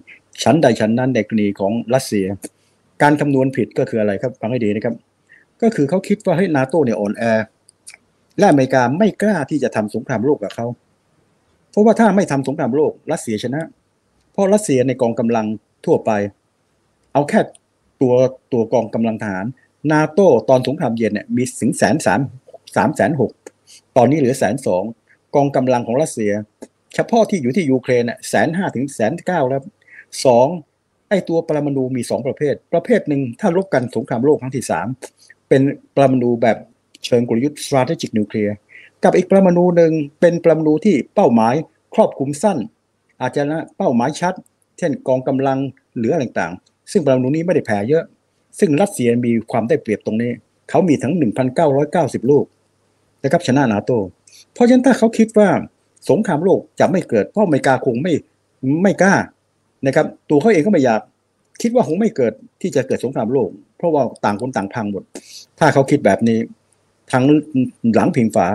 [0.44, 2.26] ชั้นใดชั้นนั้นในกรณีของรัสเซีย
[3.02, 4.96] การคำนวณผิดก็คืออะไรครับฟังให้ดีนะครับ
[5.62, 7.24] ก็คือเขาคิดว่าเฮ้ยนาโต้เนี่ยอ่อนแอ
[8.38, 10.68] และอเมริกาไม่กล้าที่จะทำสงครามโลกกับเขา
[11.72, 13.62] เพราะว่าถ้าไม่ทำสงครามโลกรัสเซียชนะ
[14.32, 15.46] เพราะรัสเซียในกองกำลัง
[15.86, 16.12] ทั่วไป
[17.14, 17.40] เอาแค่
[18.02, 18.14] ตัว
[18.54, 19.46] ตัวกองกำลังทหาร
[19.92, 22.20] นาโต้ตอนสงครามเย็นเนี่ยมีถึงแสนสาม
[22.76, 23.32] สามแสนหก
[23.98, 24.84] ตอนนี้เหลือแสนสอง
[25.36, 26.32] กองกำลังของรัสเซีย
[26.96, 29.62] เฉพาะที่อยู่ที่ยูเครนเนี่ยแสนห้าถึงแสนเก้าแล้ว
[30.26, 30.48] สอง
[31.10, 34.88] ไอตัวปรมาณูมีสองประเภท ประเภทหนึ่งถ้ารบกันสงครามโลกครั้งที่สาม
[35.50, 35.62] เป็น
[35.96, 36.58] ปรมาณูแบบ
[37.06, 38.54] เชิงกลยุทธ์ strategic nuclear
[39.04, 41.56] กับอีกปรมาณูหนึ่งเป็นปรมาณูที่เป้าหมาย
[41.96, 42.58] ครอบคลุมสั้น
[43.22, 44.34] อาจจะนะเป้าหมายชัด
[44.78, 45.60] เช่นกองกำลัง
[45.98, 48.04] หรืออะไรต่างๆ ซึ่งปรมาณูนี้ไม่ได้แผ่เยอะ
[48.60, 50.32] ซึ่งรัสเซียมีความได้เปรียบตรงนี้
[50.70, 51.14] เขามีทั้ง
[51.72, 52.46] 1,990 ลูก
[53.24, 53.92] นะครับชนะนาโต
[54.54, 55.50] เพราะฉะนั้นถ้าเขาคิดว่า
[56.10, 58.14] สงครามโลกจะไม่เกิดเพราะอเมริกาคงไม่
[58.84, 59.16] ไม่กล้า
[59.88, 61.02] นะครับ ตัวเขาเองก็ไม่อยาก
[61.62, 65.04] คิดว่าคงไม่เกิดที่จะเกิดสงครามโลก เพราะว่าต่างคนต่างพังหมด
[65.60, 66.40] ถ้าเขาคิดแบบนี้
[67.12, 67.24] ทาง
[67.96, 68.48] หลังพิงฝา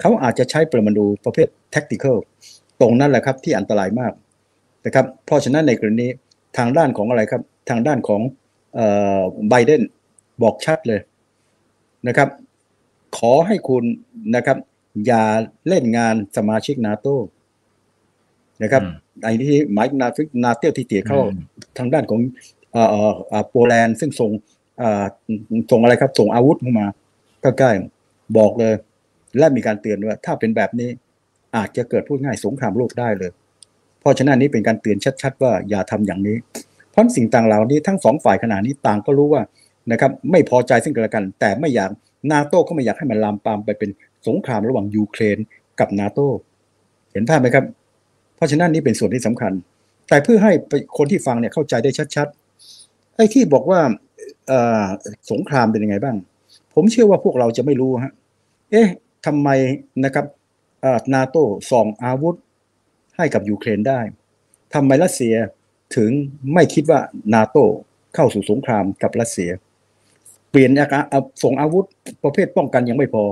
[0.00, 2.16] เขาอาจจะใช้ปรมาณูประเภท tactical
[2.80, 4.12] ตรงนั้นแหละครับที่อันตรายมาก
[4.86, 6.06] นะครับเพราะฉะนั้นในกรณี
[6.58, 8.20] ทางด้านของอะไรครับ ทางด้านของ
[9.48, 9.82] ไบเดน
[10.42, 11.00] บอกชัดเลย
[12.08, 12.28] นะครับ
[13.18, 13.84] ขอให้คุณ
[14.36, 14.58] นะครับ
[15.06, 15.24] อย่า
[15.68, 17.06] เล่นงานสมาชิกนาโต
[18.62, 18.82] นะครับ
[19.22, 21.20] ไอ้ที่หมายนาฟิกนาเตียที่เตียเข้า
[21.78, 22.20] ทางด้านของ
[23.50, 24.30] โปแลนด์ซึ่งส่ง
[25.70, 26.86] ส่งอะไรครับ ส่งอาวุธมา
[27.42, 28.74] ใกล้ๆบอกเลย
[29.38, 30.88] และมีการเตือนว่าถ้าเป็นแบบนี้
[31.56, 33.30] อาจจะเกิดพูดง่ายสงครามโลกได้เลย
[34.00, 36.36] เพราะฉะนั้นนี้เป็นการเตือนชัด ๆ ว่าอย่าทำอย่างนี้
[36.90, 39.42] เพราะสิ่งต่างเหล่านี้ทั้งสองฝ่ายขณะนี้ต่างก็รู้ว่า
[39.92, 41.90] นะครับ ไม่พอใจซึ่งกันและกัน แต่ไม่อยาก
[42.32, 43.90] นาโต้ก็ไม่อยากให้มันลามปามไปเป็น
[44.26, 45.38] สงครามระหว่างยูเครน
[45.80, 46.26] กับนาโต้
[47.12, 47.64] เห็นภาพไหมครับ
[48.36, 49.52] เพราะฉะนั้นนี่เป็นส่วนที่สำคัญ
[50.08, 50.52] แต่เพื่อให้
[50.96, 53.80] คนที่ฟังเนี่ยเข้าใจได้ชัดๆไอ้ที่บอกว่า
[55.30, 56.16] สงครามเป็นยังไงบ้าง
[56.74, 58.12] ผมเชื่อว่าพวกเราจะไม่รู้ฮะ
[58.70, 58.88] เอ๊ะ
[59.26, 59.48] ทำไม
[60.04, 60.26] นะครับ
[61.14, 62.34] นาโต้ส่งอาวุธ
[63.16, 64.00] ให้กับยูเครนได้
[64.74, 65.34] ทำไมรัสเซีย
[65.96, 66.10] ถึง
[66.54, 67.00] ไม่คิดว่า
[67.34, 67.64] นาโต้
[68.14, 69.50] เข้าสู่สงครามกับรัสเซีย
[70.50, 71.02] เปลี่ยนอาการ
[71.42, 71.84] ส่งอาวุธ
[72.24, 73.24] ประเภทป้องกันยังไม่พอ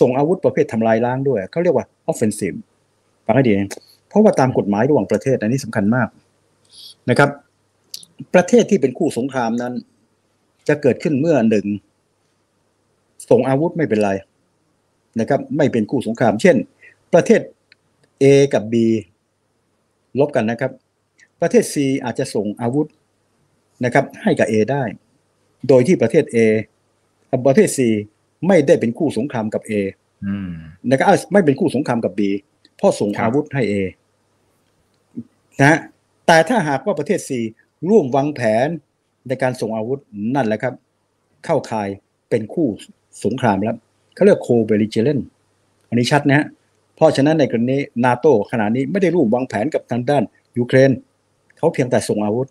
[0.00, 2.58] ส่งอาวุธประเภททำลายล้างด้วย เขาเรียกว่า offensive
[3.26, 3.52] ฟังให้ดี
[4.08, 6.08] เพราะว่าตามกฎหมายระหว่างประเทศอันนี้สำคัญมาก
[7.10, 7.30] นะครับ
[8.34, 9.74] ประเทศที่เป็นคู่สงครามนั้น
[10.68, 11.66] จะเกิดขึ้นเมื่อหนึ่ง
[13.30, 14.10] ส่งอาวุธไม่เป็นไร
[15.20, 16.56] นะครับ ไม่เป็นคู่สงคราม เช่น
[17.14, 17.40] ประเทศ
[18.22, 18.74] A กับ B
[20.18, 20.72] ลบกันนะครับ
[21.40, 22.86] ประเทศ C อาจจะส่งอาวุธ
[23.84, 24.82] นะครับ ให้กับ A ได้
[25.68, 26.36] โดยที่ประเทศ A
[27.46, 27.78] ประเทศ C
[28.46, 29.72] ไม่ได้เป็นคู่สงครามกับ A
[30.90, 32.20] นะครับไม่เป็นคู่สงครามกับ B
[32.76, 33.74] เพราะส่งอาวุธให้ A
[35.62, 35.78] นะ
[36.26, 37.30] แต่ถ้าหากว่าประเทศ C
[37.88, 38.68] ร่วมวางแผน
[39.28, 40.00] ในการส่งอาวุธ
[40.34, 40.74] นั่นแหละครับ
[41.44, 41.88] เข้าข่าย
[42.30, 42.66] เป็นคู่
[43.24, 43.76] สงครามแล้ว
[44.14, 45.20] เขาเรียก co-belligerent
[45.88, 46.46] อันนี้ชัดนะฮะ
[46.96, 50.22] เพราะฉะนั้นในกรณีนาโตขณะนี้ไม่ได้ร่วมวางแผนกับทางด้าน
[50.58, 50.90] ยูเครน
[51.58, 52.48] เขาเพียงแต่ส่งอาวุธ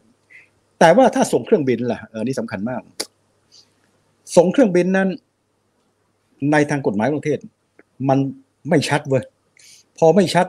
[0.79, 2.81] แต่ว่าถ้าส่งเครื่องบินล่ะออนี่สำคัญมาก
[4.35, 5.07] ส่งเครื่องบินนั้น
[6.51, 7.39] ในทางกฎหมายประเทศ
[8.09, 8.19] มัน
[8.69, 9.23] ไม่ชัดเว้ย
[9.97, 10.45] พอไม่ชัด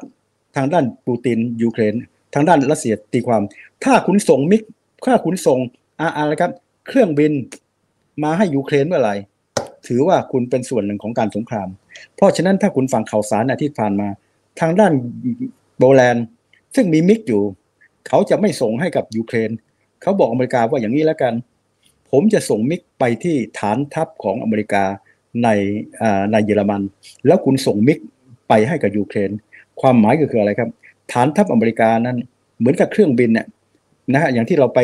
[0.57, 1.95] ทางด้านปูตินยูเครน
[2.35, 3.43] ทางด้านรัสเซียตีความ
[3.85, 4.63] ถ้าคุณส่งมิก
[5.07, 5.59] ถ้าคุณส่ง
[6.17, 6.53] อะไรครับ
[6.89, 7.33] เครื่องบิน
[8.23, 9.15] มาให้ยูเครนเมื่อไหร่
[9.87, 11.69] ถือว่าคุณเป็นส่วนหนึ่งของการสงคราม
[12.17, 14.09] เพราะฉะนั้นถ้าคุณฟังข่าวสารอาทิตย์ที่ผ่านมา
[14.61, 14.93] ทางด้าน
[15.79, 16.25] โปแลนด์
[16.75, 17.43] ซึ่งมีมิกอยู่
[18.09, 19.51] เขาจะไม่ส่งให้กับยูเครน
[20.03, 21.35] เขาบอกอเมริกาว่าอย่างนี้แล้วกัน
[22.11, 24.85] ผมจะส่งมิกไปที่ฐานทัพของอเมริกา
[25.45, 25.49] ใน
[26.33, 26.83] ในเยอรมัน
[27.27, 27.99] แล้วคุณส่งมิก
[28.49, 29.31] ไปให้กับยูเครน
[29.81, 30.71] ความหมายก็คืออะไรครับ
[31.13, 32.17] ฐานทัพอเมริกานั้น
[32.59, 33.47] เหมือนกับเครื่องบินเนี่ย
[34.13, 34.79] นะฮะอย่างที่เราไป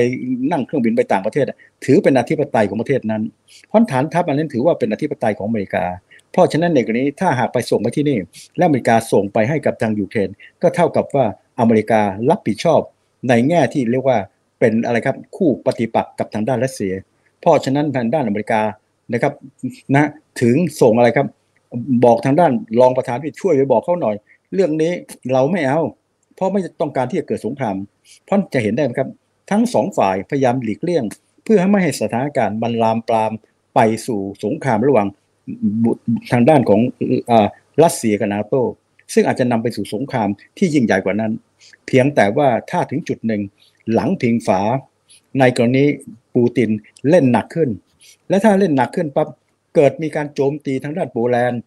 [0.52, 1.44] นั่งเครื่องบินไปต่างประเทศ
[1.84, 3.22] ถือเป็นอธิปไตยของประเทศนั้น
[3.68, 5.84] เพราะฐานทัพอันนั้นถือว่าเป็นอธิปไตยของอเมริกา
[6.32, 8.18] เพราะฉะนั้นในกรณีถ้าหากไปส่งไปที่นี่
[8.56, 10.28] และอเมริกาส่งไปให้กับทางยูเครน
[10.62, 11.24] ก็เท่ากับว่า
[11.60, 12.80] อเมริการับผิดชอบ
[13.28, 14.18] ในแง่ที่เรียกว่า
[14.60, 16.94] เป็นอะไรครับคู่ปฏิปักษ์กับทางด้านรัสเซีย
[17.40, 18.60] เพราะฉะนั้นทางด้านอเมริกา
[19.12, 19.32] นะครับ
[19.94, 20.08] นะ
[20.42, 21.26] ถึงส่งอะไรครับ
[22.04, 24.14] บอกทางด้านรองประธานที่ช่วยไปบอกเขาหน่อย
[24.54, 24.92] เรื่องนี้
[25.32, 25.80] เราไม่เอา
[26.36, 27.76] เพราะไม่ต้องการที่จะเกิดสงคราม
[28.24, 29.08] เพราะจะเห็นได้ครับ
[29.50, 31.04] ทั้งสองฝ่ายพยายามหลีกเลี่ยง
[31.44, 33.32] เพื่อให้ไม่ให้สถานการณ์บรรลามปราม
[33.74, 35.08] ไปสู่สงครามระหว่าง
[36.32, 36.80] ทางด้านของ
[37.82, 38.54] รัสเซียกับนาโต
[39.14, 41.32] ซึ่งอาจจะนำไปสู่สงครามที่ยิ่งใหญ่กว่านั้น
[41.86, 43.42] เพียงแต่ว่าถ้าถึงจุดหนึ่ง
[43.92, 44.60] หลังพิงฝา
[45.38, 45.84] ในกรณี
[46.34, 46.70] ปูติน
[47.08, 47.70] เล่นหนักขึ้น
[48.28, 49.28] และถ้าเล่นหนักขึ้นปั๊บ
[49.74, 51.60] เกิดมีการโจมตีทางด้านโปแลนด์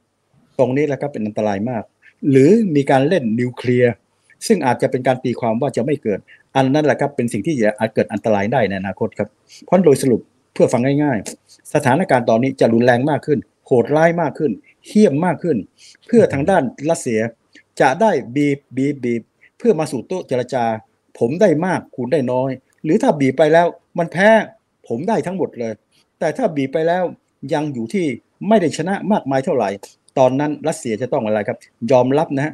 [0.59, 1.83] ตรงนี้แล้วก็เป็นอันตรายมาก
[2.29, 3.91] หรือมีการเล่นนิวเคลียร์
[4.47, 6.19] ซึ่งอาจจะเป็นการตีความว่าจะไม่เกิด
[6.55, 9.29] อันนั้นแหละครับเป็นสิ่งที่จะอาจเกิดอันตรายได้ในอนาคตครับ
[9.65, 10.21] เพราะโดยสรุป
[10.53, 14.51] เพื่อฟังง่าย ๆ สถานการณ์ตอนนี้จะรุนแรงมากขึ้น โหดร้ายมากขึ้น
[14.87, 15.57] เหี้ยมมากขึ้น
[16.07, 17.19] เพื่อทางด้านรัสเซีย
[17.81, 19.21] จะได้บีบบีบบีบ
[19.57, 20.65] เพื่อมาสู่โต๊ะเจรจา
[21.19, 22.49] ผมได้มากคุณได้น้อย
[22.83, 24.29] หรือถ้าบีบไปแล้วมันแพ้
[24.87, 25.73] ผมได้ทั้งหมดเลย
[26.19, 27.03] แต่ถ้าบีบไปแล้ว
[27.53, 28.05] ยังอยู่ที่
[28.47, 29.69] ไม่ได้ชนะมากมายเท่าไหร่
[30.17, 31.57] ตอนนั้นรัสเซียจะต้องอะไรครับ
[31.91, 32.53] ยอมรับนะฮะ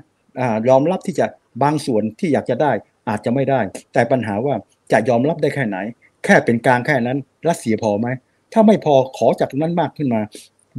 [0.69, 1.25] ยอมรับที่จะ
[1.63, 2.71] บางส่วนที่อยากจะได้
[3.09, 3.59] อาจจะไม่ได้
[3.93, 4.55] แต่ปัญหาว่า
[4.91, 5.77] จะยอมรับได้แค่ไหน
[6.25, 7.17] แค่เป็นกลางแค่นั้น
[7.49, 8.07] รัสเซียพอไหม
[8.53, 10.21] ถ้าไม่พอขอจากนั้นมากขึ้นมา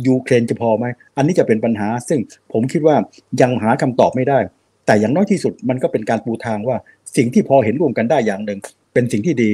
[0.07, 0.85] ยูเครนจะพอไหม
[1.17, 2.21] อันนี้จะเป็นปัญหา ซึ่ง
[2.53, 2.97] ผมคิดว่า
[3.41, 4.39] ยังหาคำตอบไม่ได้
[4.87, 6.77] แต่อย่างน้อยที่สุดมันก็เป็นการปูทางว่า
[7.17, 8.59] สิ่งที่พอเห็นร่วมกันได้อย่างหนึ่ง
[8.93, 9.51] เป็นสิ่งที่ดี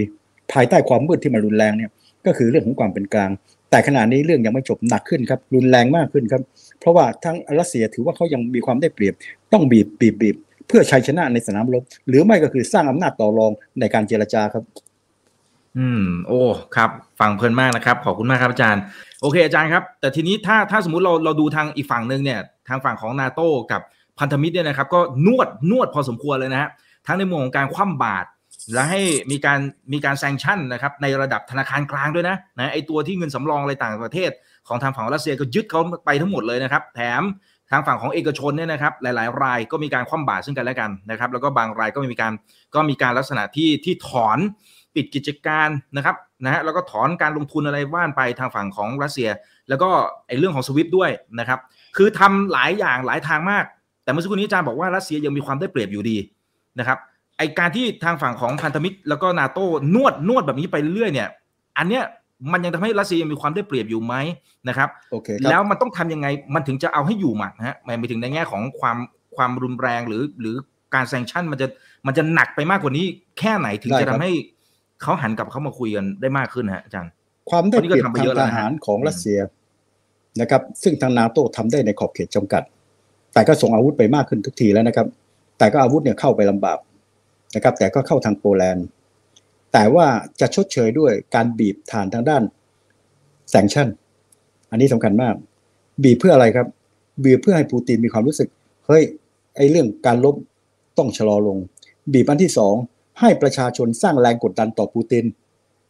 [0.52, 1.90] ภายใต้ความมืดที่มันรุนแรงเนี่ย
[2.26, 3.30] ก็คือเรื่องของความเป็นกลาง
[3.70, 6.42] แต่ขณะนี้เรื่องยังไม่จบหนักขึ้นครับ รุนแรงมากขึ้นครับ
[6.80, 9.14] เพราะว่าทั้งรัสเซียถือว่าเขายังมีความได้เปรียบ
[9.52, 14.64] ต้องบีบบีบบีบ เพื่อชัยชนะในสนามรบหรือไม่ก็คือสร้างอำนาจต่อรองในการเจรจาครับ
[15.78, 16.42] อืม โอ้
[16.76, 18.82] ครับ ฟังเพลินมากนะครับ ขอบคุณมากครับอาจารย์
[19.22, 23.80] โอเค อาจารย์ครับ แต่ทีนี้ถ้าถ้าสมมุติเราเราดูทางอีกฝั่งหนึ่งเนี่ย ทางฝั่งของนาโต้กับ
[24.18, 26.70] พันธมิตรเนี่ยนะครับ ก็นวดนวดพอสมควรเลยนะฮะ
[27.06, 28.28] ทั้งในมุมของการคว่ำบาตร
[28.72, 29.58] และให้มีการ
[29.92, 34.30] มีการแซงชั่นนะครับในระดับธนาคารกลางด้วยนะนะไอตัวที่เงินสำรองอะไรต่างประเทศ
[34.68, 37.22] ของทางฝั่งรัสเซียก็ยึดเขาไปทั้งหมดเลยนะครับ แถม
[37.72, 42.32] ทางฝั่งของเอกชนเนี่ยนะครับหลาย ๆ รายก็มีการคว่ำบาตรซึ่งกันและกันนะครับ แล้วก็บางรายก็มีการ
[42.74, 44.38] ก็มีการลักษณะที่ที่ถอน
[44.94, 49.28] ปิดกิจการนะครับนะฮะแล้วก็ถอนการลงทุนอะไรว่านไปทางฝั่งของรัสเซีย
[49.68, 49.90] แล้วก็
[50.26, 51.58] ไอ้เรื่องของสวิฟด้วยนะครับ
[51.96, 53.64] คือทำหลายอย่างหลายทางมาก
[54.04, 56.16] แต่เมื่อสักครู่นี้อาจารย์บอกว่ารัสเซียยังมีความได้เปรียบอยู่ดี
[56.78, 56.98] นะครับ
[57.38, 61.28] ไอการที่ทางฝั่งของพันธมิตรแล้วก็นาโต้นวดนวดแบบนี้ไปเรื่อยเนี่ย
[61.78, 62.04] อันเนี้ย
[62.52, 64.14] มันยังทำให้รัสเซียยังมีความได้เปรียบอยู่ไหม
[64.68, 68.96] นะครับโอเคครับแล้วมันต้องทำยังไงมันถึงจะเอาให้อยู่หมัดนะฮะหมายถึงในแง่ของความ
[69.36, 70.54] ความรุนแรงหรือหรือ
[70.94, 71.66] การแซงชั่นมันจะ
[72.06, 73.06] มันจะหนักไปมากกว่านี้
[73.38, 74.32] แค่ไหนถึงได้จะครัทำบให้
[75.02, 77.10] เขาหันกลับเข้ามาคุยกันได้มากขึ้นฮะอาจารย์
[77.50, 79.38] ความได้เปรียบคนนี้ก็ทำไปทาเยงอะแล้วทนะหารของรัสเซีย
[80.40, 82.62] นะครับ ซึ่งทางนาโต้ทำได้ในขอบเขตจำกัด
[83.34, 85.06] แต่ก็ส่งอาวุธไปมากขึ้นทุกทีแล้วนะครับ
[85.58, 86.78] แต่ก็อาวุธเนี่ยเข้าไปลำบาก
[87.54, 88.86] นะครับ แต่ก็เข้าทางโปแลนด์
[89.72, 90.06] แต่ว่า
[90.40, 92.42] จะชดเชยด้วยการบีบฐานทางด้าน
[93.50, 93.88] แซงชั่น
[94.70, 95.34] อันนี้สำคัญมาก
[96.04, 96.66] บีบเพื่ออะไรครับ
[97.24, 98.48] บีบเพื่อให้ปูตินมีความรู้สึก
[98.86, 99.02] เฮ้ย
[99.56, 100.36] ไอ้เรื่องการลบ
[100.98, 101.58] ต้องชะลอลง
[102.12, 102.74] บีบอันที่สอง
[103.20, 105.24] ให้ประชาชนสร้างแรงกดดันต่อปูติน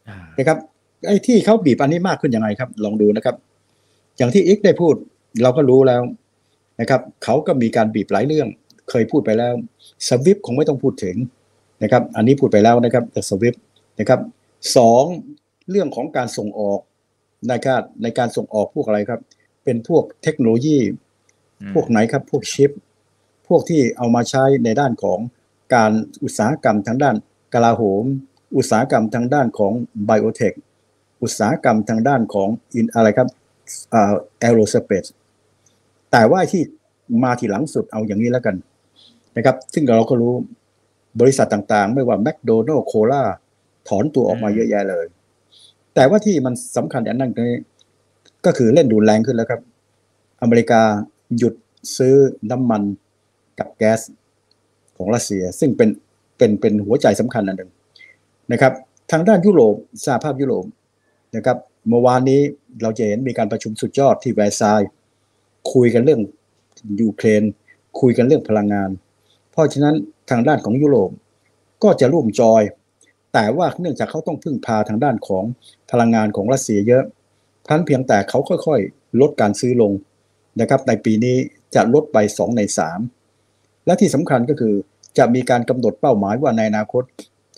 [0.09, 0.59] อ่านะครับ
[1.07, 3.37] ไอ้ที่เขาบีบอันนี้มากขึ้นยังไงครับ ลองดูนะครับ
[4.17, 4.95] อย่างที่อีกได้พูด
[5.43, 6.03] เราก็รู้แล้ว
[6.81, 8.49] นะครับ เขาก็มีการบีบหลายเรื่อง
[8.91, 9.53] เคยพูดไปแล้ว
[10.09, 11.17] สวิฟคงไม่ต้องพูดถึง
[11.83, 13.55] นะครับ อันนี้พูดไปแล้วนะครับแต่สวิฟ
[14.03, 14.21] นะครับ
[14.77, 15.05] สอง
[15.71, 16.81] เรื่องของการส่งออก
[17.53, 19.21] นะครับในการส่งออกพวกอะไรครับ
[19.65, 20.79] เป็นพวกเทคโนโลยี
[21.61, 22.71] อืมพวกไหนครับ พวกชิป
[23.49, 25.19] พวกที่เอามาใช้ในด้านของ
[25.75, 25.93] การ
[26.25, 27.17] อุตสาหกรรมทางด้าน
[27.55, 28.05] กลาโหม
[28.57, 29.73] อุตสาหกรรมทางด้านของ
[30.05, 30.53] ไบโอเทค
[31.23, 33.29] อุตสาหกรรมทางด้านของอินอะไรครับ
[33.91, 35.05] เอ่อแอโรสเปซ
[36.13, 36.63] แต่ว่าที่
[37.23, 38.57] มาทีหลังสุดเอาอย่างนี้แล้วกัน
[39.37, 40.33] นะครับ ซึ่งเราก็รู้
[41.21, 43.23] บริษัทต่างๆ ไม่ว่าแมคโดนัลล์โคลา
[43.89, 45.07] ถอนตัวออกมาเยอะแยะเลย
[45.95, 47.51] แต่ว่าที่มันสำคัญอย่างนั้นคือ
[48.45, 49.61] ก็คือเล่นดูแรงขึ้นแล้วครับ
[50.43, 50.83] อเมริกา
[51.39, 51.55] หยุด
[51.97, 52.15] ซื้อ
[52.51, 52.83] น้ำมัน
[53.59, 54.01] กับแก๊ส
[54.97, 55.89] ของรัสเซีย ซึ่งเป็น
[56.37, 57.71] เป็นเป็นหัวใจสำคัญอันหนึ่ง
[58.53, 58.73] นะครับ
[59.11, 60.65] ทางด้านยุโรปสหภาพยุโรป
[61.37, 61.57] นะครับ
[61.89, 62.41] เมื่อวานนี้
[62.83, 64.89] เราจะเห็นมีการประชุมสุดยอดที่แวร์ซายน์
[65.73, 66.21] คุยกันเรื่อง
[67.01, 67.43] ยูเครน
[68.01, 68.91] คุยกันเรื่องพลังงาน
[69.51, 69.95] เพราะฉะนั้น
[70.31, 71.11] ทางด้านของยุโรป
[71.83, 72.63] ก็จะร่วมจอย
[73.33, 75.45] แต่ว่าเนื่องจากเขาต้องพึ่งพาทางด้านของ
[75.91, 77.05] พลังงานของรัสเซียเยอะ
[77.67, 79.93] พันเพียงแต่เขาค่อยๆ ลดการซื้อลง
[80.61, 81.37] นะครับ ในปีนี้
[81.75, 82.61] จะลดไป 2 ใน
[83.25, 84.75] 3 และที่สำคัญก็คือ
[85.19, 87.03] จะมีการกำหนดเป้าหมายว่าในอนาคต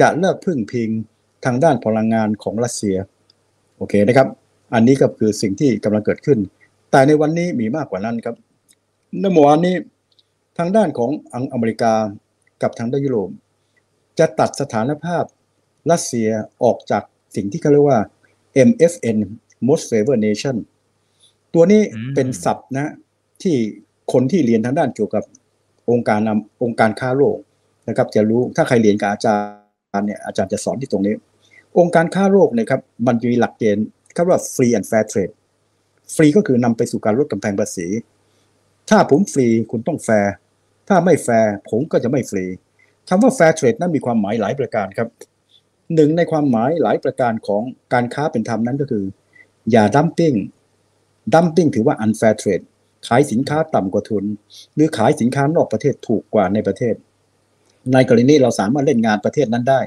[0.00, 0.90] จะเลิกพึ่งพิง
[1.44, 2.96] ทางด้านพลังงานของรัสเซีย
[3.76, 4.28] โอเคนะครับ
[4.74, 6.38] อันนี้ก็คือสิ่งที่กำลังเกิดขึ้น
[6.90, 8.36] แต่ในวันนี้มีมากกว่านั้นครับ
[9.20, 9.74] ในเมื่อวานนี้
[10.58, 11.92] ทางด้านของอังอเมริกา
[12.62, 13.30] กับทางด้านยุโรป
[14.18, 15.24] จะตัดสถานภาพ
[15.90, 16.28] รัสเซีย
[16.64, 17.02] ออกจาก
[17.36, 18.00] สิ่งที่เขาเรียกว่า
[18.68, 19.18] MFN
[19.68, 20.56] Most Favored Nation
[21.54, 22.92] ตัวนี้อืมเป็นศัพท์นะ
[23.42, 23.56] ที่
[24.12, 25.24] คนที่เรียนทางด้านเกี่ยวกับ
[25.90, 27.38] องค์การนำองค์การค้าโลก
[27.88, 29.34] นะครับ จะรู้ถ้าใครเรียนกับอาจา
[29.98, 31.14] รย์เนี่ยอาจารย์จะสอนที่ตรงนี้
[31.78, 35.34] องค์การค้าโลกเนะครับมันจะมีหลักเกณฑ์เขาเรียกว่า free and fair trade
[36.14, 37.86] ฟรีก็คือนำไปสู่การลดกำแพงภาษี
[38.90, 40.32] ถ้าผมฟรีคุณต้องแฟร์
[40.88, 42.44] ถ้าไม่แฟร์ผมก็จะไม่ฟรี
[43.08, 45.08] คำว่า fair trade นั้นมีความหมายหลายประการครับ
[45.94, 49.04] หนึ่งในความหมายหลายประการของการค้าเป็นธรรมนั้นก็คือ
[49.70, 50.34] อย่าดัมปิ้ง
[51.34, 52.64] ดัมปิ้งถือว่า unfair trade
[53.06, 54.24] ขายสินค้าต่ำกว่าทุน
[54.74, 56.94] หรือขายสินค้านอกประเทศถูกกว่าในประเทศ
[57.92, 59.80] ในกรณีเราสามารถเล่นงานประเทศนั้นได้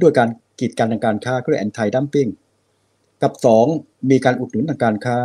[0.00, 0.28] ด้วยการ
[0.60, 2.30] กีดกันทางการค้าก็เรียก anti dumping
[3.22, 3.66] กับสอง
[4.10, 5.16] มีการอุดหนุนทางการค้า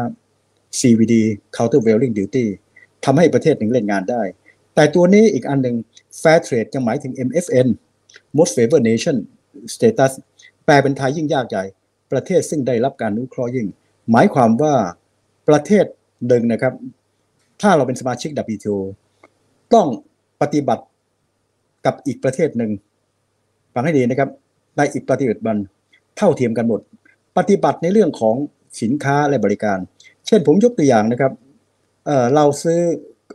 [0.79, 1.15] CVD
[1.55, 2.45] countervailing duty
[3.05, 4.21] ทำให้ประเทศหนึ่งเล่นงานได้
[4.75, 5.75] แต่ตัวนี้อีกอันหนึ่ง
[6.21, 7.67] fair trade จะหมายถึง MFN
[8.37, 9.17] most favored nation
[9.73, 10.11] status
[10.65, 11.63] แปลเป็นไทยยิ่งยากใหญ่
[12.11, 13.67] ประเทศซึ่งได้รับการอนุเคราะห์ยิ่ง
[14.11, 14.73] หมายความว่า
[15.49, 15.85] ประเทศ
[16.27, 16.73] หนึ่งนะครับ
[17.61, 18.77] ถ้าเราเป็นสมาชิก WTO
[19.73, 19.87] ต้อง
[20.41, 20.83] ปฏิบัติ
[21.85, 22.71] กับอีกประเทศหนึ่ง
[23.73, 24.29] ฟังให้ดีนะครับ
[24.77, 25.57] ในอีกปฏิบัติบัน
[26.17, 26.81] เท่าเทียมกันหมด
[27.37, 28.35] ปฏิบัติในเรื่องของ
[28.81, 29.77] สินค้าและบริการ
[30.27, 31.31] เช่นผมยกตัวอย่างนะครับ
[32.05, 32.79] เอ่อเราซื้อ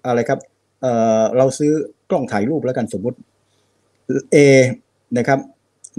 [0.06, 0.40] อะไรครับ
[0.82, 1.72] เอ่อเราซื้อ
[2.10, 3.18] กล้องถ่ายรูปแล้วกันสมมุติ
[4.34, 4.36] A
[5.18, 5.38] นะครับ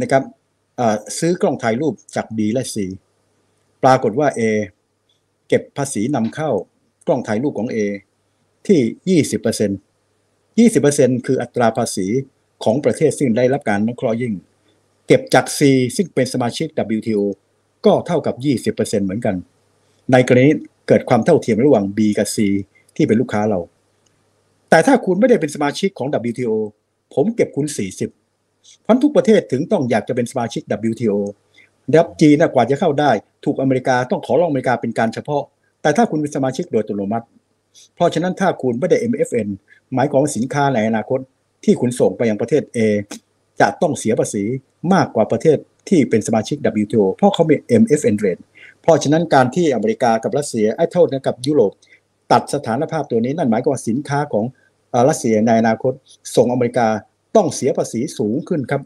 [0.02, 0.24] นะครับ
[1.20, 2.76] ซื้อกล้องถ่ายรูปจาก B และ C
[3.84, 4.42] ปรากฏว่า A
[5.48, 6.50] เก็บภาษีนำเข้า
[7.08, 7.78] กล้องถ่ายรูปของ A
[8.68, 9.20] ที่
[10.58, 12.08] 20% 20%คืออัตราภาษี
[12.64, 14.34] ของประเทศซึ่งได้รับการนุเคราะห์ยิ่ง
[15.08, 15.60] เก็บจาก C
[15.96, 17.22] ซึ่งเป็นสมาชิก WTO
[17.86, 18.36] ก็เท่ากับ
[18.76, 19.36] 20%เหมือนกัน
[20.12, 20.50] ในกรณี
[20.88, 22.38] เกิดความเท่าเทียมระหว่าง B กับ C
[22.96, 23.60] ที่เป็นลูกค้าเรา
[24.70, 26.54] แต่ถ้าคุณไม่ได้เป็นสมาชิกของ WTO
[27.14, 27.66] ผมเก็บคุณ
[28.00, 28.23] 40
[28.86, 31.18] พันทุกประเทศถึงต้องอยากจะเป็นสมาชิก WTO
[31.90, 33.12] นะครับจีนกว่าจะเข้าได้
[33.46, 35.44] ถูกอเมริกาต้องขอร้องอเมริกาเป็นการเฉพาะ
[35.82, 37.26] แต่ถ้าคุณเป็นสมาชิกโดยอัตโนมัติ
[37.96, 39.48] เพราะฉะนั้นถ้าคุณไม่ได้ MFN
[39.94, 41.20] หมายความว่าสินค้าในอนาคต
[41.64, 42.80] ที่คุณส่งไปยังประเทศ A
[43.62, 44.44] จะต้องเสียภาษี
[44.94, 45.58] มากกว่าประเทศ
[45.90, 48.42] ที่เป็นสมาชิก WTO เพราะเขามี MFN rate
[48.82, 51.72] เพราะฉะนั้นการที่อเมริกากับรัสเซียไอ้โทษนะกับยุโรป
[52.32, 54.46] ตัดสถานภาพตัวนี้นั่นหมายความว่าสินค้าของ
[55.10, 55.94] รัสเซียในอนาคต
[56.36, 56.88] ส่งอเมริกา
[57.36, 58.82] ต้องเสียภาษีสูงขึ้นครับ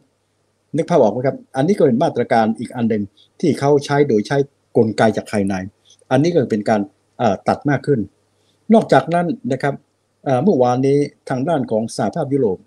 [0.75, 3.03] นึกภาพออกไหมครับ อันนี้ก็เป็นมาตรการอีกอันหนึ่ง
[3.39, 4.37] ที่เขาใช้โดยใช้
[4.77, 5.53] กลไกจากภายใน
[6.11, 6.81] อันนี้ก็เป็นการ
[7.47, 7.99] ตัดมากขึ้น
[8.73, 9.75] นอกจากนั้นนะครับ
[10.43, 10.97] เมื่อวานนี้
[11.29, 12.57] ทางด้านของสหภาพยุโรป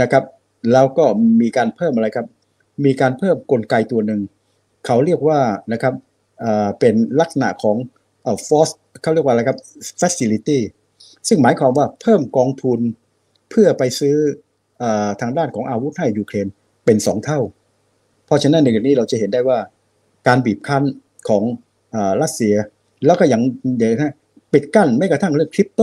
[0.00, 0.24] นะครับ
[0.72, 1.04] แล้วก็
[1.40, 2.26] มีการเพิ่มอะไรครับ
[2.84, 4.20] มีการเพิ่มกลไกตัวหนึ่ง
[4.86, 5.40] เขาเรียกว่า
[5.72, 5.94] นะครับ
[6.80, 7.76] เป็นลักษณะของ
[8.46, 9.58] force เขาเรียกว่าอะไรครับ
[10.00, 10.58] facility
[11.28, 12.80] ซึ่งหมายความว่าเพิ่มกองทุน
[13.50, 14.16] เพื่อไปซื้อ
[15.20, 16.46] ทางด้านของอาวุธให้ยูเครน
[16.84, 17.40] เป็นสองเท่า
[18.26, 19.58] เพราะฉะนั้นในเรื่องนี้เราจะเห็นได้ว่า
[20.26, 20.82] การบีบคั้น
[21.28, 21.42] ของ
[21.94, 22.54] อรัสเซีย
[23.06, 23.42] แล้วก็อย่าง
[23.78, 24.14] เดี๋ยวนะ
[24.52, 25.80] ปิดกั้นไม่กระทั่งเรื่องคริปโต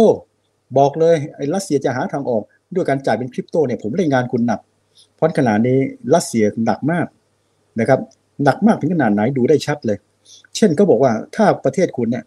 [0.77, 1.15] บอกเลย
[1.55, 2.43] รัสเซียจะหาทางออก
[2.75, 4.59] ด้วยการจ่ายเป็นคริปโตเนี่ยผมเล่นงานคุณหนัก
[5.15, 5.77] เพราะขณะนี้
[6.15, 7.07] รัสเซียหนักมาก
[7.79, 7.99] นะครับ
[8.43, 9.97] หนักมากถึงขนาดไหนดูได้ชัดเลย
[10.55, 12.23] เช่นก็บอกว่าถ้าประเทศคุณเนี่ย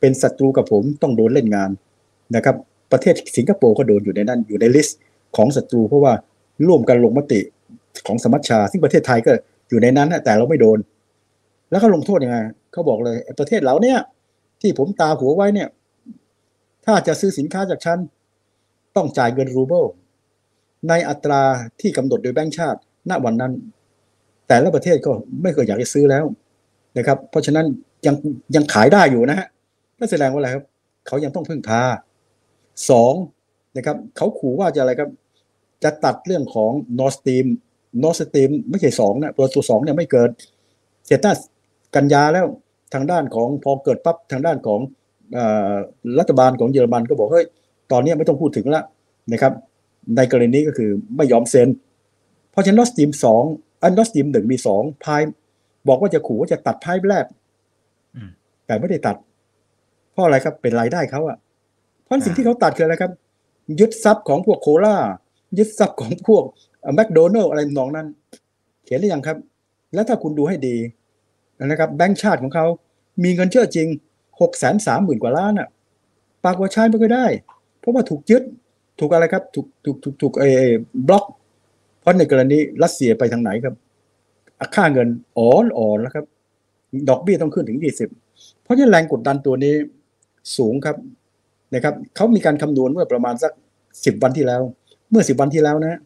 [0.00, 1.70] เป็นศัตรูกับผมต้องโดนเล่นงาน
[2.36, 2.56] นะครับ
[2.92, 4.98] ประเทศสิงคโปร์ก็โดนอยู่ในนั้นอยู่ในลิสต์
[5.36, 6.12] ของศัตรู เพราะว่า
[6.66, 7.40] ร่วมกันลงมติ
[8.06, 9.32] ของสมัชชา ซึ่งประเทศไทยก็
[9.68, 10.78] อยู่ในนั้นแต่เราไม่โดน
[11.70, 12.38] แล้วเขาลงโทษยังไง
[12.72, 13.98] เขาบอกเลยประเทศเราเนี่ย
[14.60, 15.68] ที่ผมตาหัวไว้เนี่ย
[16.84, 17.98] ถ้าจะซื้อสินค้าจากฉัน
[18.96, 19.84] ต้องจ่ายเงินรูเบิล
[20.88, 21.42] ในอัตรา
[21.80, 22.78] ที่กำหนดโดยแบงก์ชาติ
[23.10, 23.52] ณวันนั้น
[24.48, 26.24] แต่ละประเทศก็ไม่เคยอยากจะซื้อแล้ว
[26.98, 27.66] นะครับ เพราะฉะนั้น
[28.06, 28.14] ยัง
[28.54, 29.48] ยังขายได้อยู่นะฮะ
[29.98, 30.64] นั่นแสดงว่าอะไรครับ
[31.06, 31.82] เขายังต้องพึ่งพา
[32.90, 33.14] สอง
[33.76, 35.10] นะครับ เขาขู่ว่าจะอะไรครับ
[35.84, 37.46] จะตัดเรื่องของ Nord Stream
[38.02, 40.30] Nord Stream ไม่ใช่สองนะตัวตัวสองเนี่ยไม่เกิด
[41.06, 41.32] เสร็จตั้
[41.94, 42.46] กันยาแล้ว
[42.94, 44.80] ทางด้านของพอเกิดปั๊บทางด้านของ
[46.18, 47.46] รัฐบาลของเยอรมันก็บอกเฮ้ย
[47.92, 48.84] ตอนนี้ไม่ต้องพูดถึงแล้ว
[49.32, 49.52] นะครับ
[50.16, 51.68] ในกรณีนี้ก็คือไม่ยอมเซ็น
[52.50, 53.42] เพราะฉะนั้น Nord Stream สอง
[53.82, 55.22] อัน Nord Stream หนึ่งมีสองพาย
[55.88, 57.24] บอกว่าจะขู่ว่าจะตัดพายแรก
[58.66, 59.16] แต่ไม่ได้ตัด
[60.12, 61.38] เพราะอะไรครับเป็นรายได้เขาอะ
[62.02, 63.12] เพราะสิ่งที่เขาตัดคืออะไรครับ
[63.80, 64.96] ยึดทรัพย์ของพวกโคลา
[65.58, 66.42] ยึดทรัพย์ของพวก
[66.94, 68.06] แมคโดนัลอะไรนองนั้น
[68.84, 69.36] เขียนหรือยังครับ
[69.94, 70.76] แล้วถ้าคุณดูให้ดี
[71.64, 72.66] นะครับ แบงก์ชาติของเขา
[73.24, 73.88] มีเงินเชื่อจริง
[74.40, 75.68] หกแสนสามหมื่นกว่าล้านอะ
[76.44, 77.26] ปากว่าใช้ไม่ค่อยได้
[77.80, 78.42] เพราะว่าถูกยึด
[79.00, 80.44] ถูกอะไรครับ ถูกถูกถูกถูกเอ
[81.08, 81.24] บล็อก
[82.00, 83.74] เพราะในกรณีรัสเซียไปทางไหนครับ
[84.74, 86.24] ค่าเงินอ่อนอ่อนแล้วครับ
[87.08, 88.08] ดอกเบี้ยต้องขึ้นถึงยี่สิบ
[88.62, 89.74] เพราะฉะนั้นแรงกดดันตัวนี้
[90.56, 90.96] สูงครับ
[91.74, 93.52] นะครับเขามีการคำนวณเมื่อประมาณสัก
[94.04, 94.62] สิบวันที่แล้ว
[95.14, 96.00] มื่อสิบวันที่แล้วนะ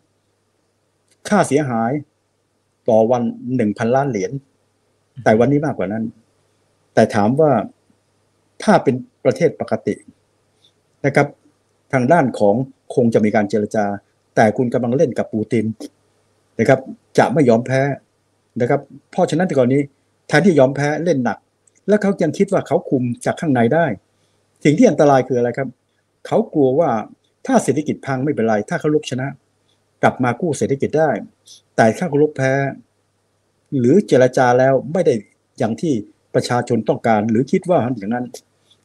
[1.28, 1.92] ค่าเสียหาย
[2.88, 3.22] ต่อวัน
[3.56, 4.32] หนึ่งพันล้านเหรียญ
[5.24, 6.04] แต่วันนี้มากกว่านั้น
[6.94, 7.50] แต่ถามว่า
[8.62, 8.94] ถ้าเป็น
[9.24, 9.94] ประเทศปกติ
[11.06, 11.26] นะครับ
[11.92, 12.54] ทางด้านของ
[12.94, 13.84] คงจะมีการเจรจา
[14.36, 15.64] แต่คุณกำลังเล่นกับปูติน
[16.60, 16.80] นะครับ
[17.18, 17.82] จะไม่ยอมแพ้
[18.60, 19.78] นะครับ เพราะฉะนั้นในกรณี
[20.28, 21.38] แทนที่ยอมแพ้เล่นหนัก
[21.88, 23.86] แล้วเขายังคิดว่าเขาคุมจากข้างในได้
[24.64, 25.68] สิ่งที่อันตรายคืออะไรครับ
[26.26, 26.90] เขากลัวว่า
[27.46, 29.26] ถ้าเศรษฐกิจพังไม่เป็นไร ถ้าเขาลุกชนะ
[30.02, 31.10] กลับมากู้เศรษฐกิจได้
[31.76, 32.52] แต่ถ้าเขาลุกแพ้
[33.78, 35.14] หรือเจรจาแล้วไม่ได้
[35.58, 35.92] อย่างที่
[36.34, 38.26] ประชาชนต้องการ หรือคิดว่าอย่างนั้น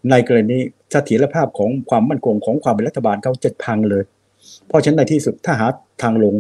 [0.10, 0.58] ในกรณี
[0.92, 4.04] เสถียรภาพของความมั่นคงของความเป็นรัฐบาลเขาจะพังเลย
[4.68, 5.68] เพราะฉะนั้นในที่สุดถ้าหา
[6.02, 6.36] ทางลง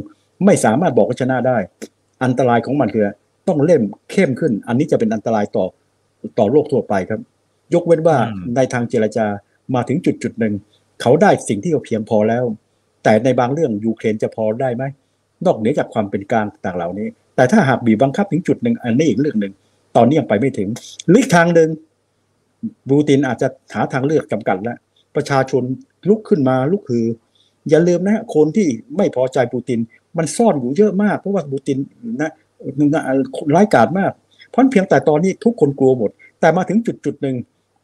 [0.45, 1.58] ไม่สามารถบอกว่าชนะได้
[2.23, 3.10] อันตรายของมันคือ
[3.48, 3.81] ต้องเล่ม
[4.12, 5.65] เข้มขึ้น อันนี้จะเป็นอันตรายต่อ
[6.40, 7.21] ต่อโลกทั่วไปครับ
[7.73, 8.17] ยกเว้นว่า
[8.56, 9.25] ในทางเจรจา
[9.75, 10.54] มาถึงจุดจุดหนึ่ง
[11.02, 12.44] เขาได้สิ่งที่เขาเพียงพอแล้ว
[13.04, 14.83] แต่ในบางเรื่องยูเครนจะพอได้ไหม
[15.46, 19.54] นอกเหนือจากความเป็นกลางต่างเหล่านี้ แต่ถ้าหากบีบบังคับถึงจุดหนึ่งอันนี้อีกเรื่องหนึ่ง
[19.96, 20.69] ตอนนี้ยังไปไม่ถึง
[21.13, 21.69] ลิกทางหนึ่ง
[22.89, 24.77] บูตินอาจจะหาทางเลือกจำกัดแล้ว
[25.15, 25.63] ประชาชน
[26.10, 27.06] ลุกขึ้นมาลุกคือ
[27.69, 28.67] อย่าลืมนะคนที่
[28.98, 29.79] ไม่พอใจปูติน
[30.17, 31.77] มันซ่อนอยู่เยอะมากเพราะว่าปูติน
[32.21, 32.31] นะ
[33.56, 34.12] ร้ายกาจมาก
[34.50, 37.35] เพราะเพียงแต่ตอนนี้ทุกคนกลัวหมด แต่มาถึงจุดจุดหนึ่ง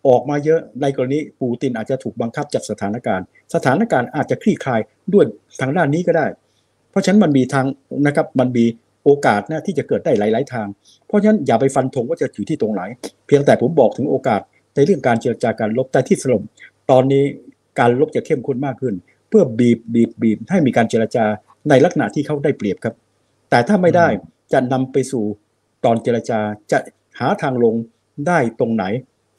[0.07, 3.25] ออกมาเยอะในกรณีปูตินอาจจะถูกบังคับจากสถานการณ์
[3.55, 4.81] สถานการณ์อาจจะคลี่คลาย
[5.13, 5.25] ด้วย
[5.61, 6.25] ทางด้านนี้ก็ได้
[6.91, 7.65] เพราะฉะนั้นมันมีทาง
[8.07, 8.65] นะครับมันมี
[9.03, 10.67] โอกาสนะที่จะเกิดได้หลาย ๆ ทาง
[11.07, 12.81] เพราะฉะนั้นอย่าไปฟันธงว่าจะอยู่ที่ตรงไหน
[13.27, 14.41] เพียงแต่ผมบอกถึงโอกาส
[14.75, 16.41] ในเรื่องการเจรจาการลบแต่ที่สรุป
[16.91, 17.23] ตอนนี้
[17.79, 18.95] การลบจะเข้มข้นมากขึ้น
[19.29, 21.25] เพื่อบีบบีบบีบให้มีการเจรจา
[21.69, 22.95] ในลักษณะที่เขาได้เปรียบครับ
[23.49, 24.07] แต่ถ้าไม่ได้
[24.53, 25.23] จะนำไปสู่
[25.85, 26.39] ตอนเจรจา
[26.71, 26.79] จะ
[27.19, 27.75] หาทางลง
[28.27, 28.85] ได้ตรงไหน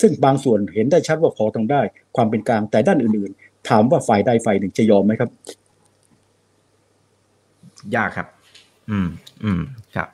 [0.01, 1.81] ซึ่งบางส่วนเห็นได้ชัดว่าพอตรงได้
[2.17, 5.31] ความเป็นกลางแต่ด้านอื่น ๆ ถามว่าฝ่ายใดฝ่ายหนึ่งจะยอมไหมครับ
[7.97, 8.27] ยากครับ
[8.91, 9.09] อืม
[9.45, 9.61] อืม
[9.97, 10.09] ครับ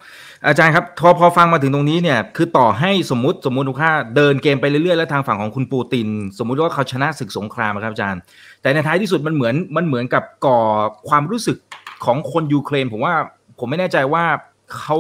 [0.47, 6.09] อาจารย์ครับพอพอฟังมาถึงตรงนี้เนี่ย คือต่อให้สมมติสมมติค่าเดินเกมไปเรื่อยๆแล้วทางฝั่งของคุณปูติน
[6.39, 8.21] สมมุติว่าเขาชนะศึกสงครามครับอาจารย์
[8.63, 10.61] แต่ในท้ายที่สุดมันเหมือนมันเหมือนกับก่อ
[11.09, 11.57] ความรู้สึก
[12.05, 13.15] ของคนยูเครนผมว่า
[13.59, 14.25] ผมไม่แน่ใจว่า
[14.79, 14.97] เขา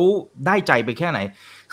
[0.47, 1.19] ได้ใจไปแค่ไหน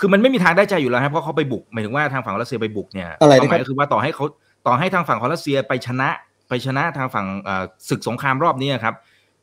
[0.03, 4.25] คือมันไม่มีทางได้ใจอยู่แล้วครับเพราะเขาไปบุกหมายถึงว่าทางฝั่งรัสเซียไปบุกเนี่ยอะไรนะครับหมายก็คือว่าต่อให้เขา
[4.67, 6.09] ต่อให้ทางฝั่งของรัสเซียไปชนะ
[6.49, 8.95] ไปชนะทางฝั่งเอ่อศึกสงครามรอบนี้ครับ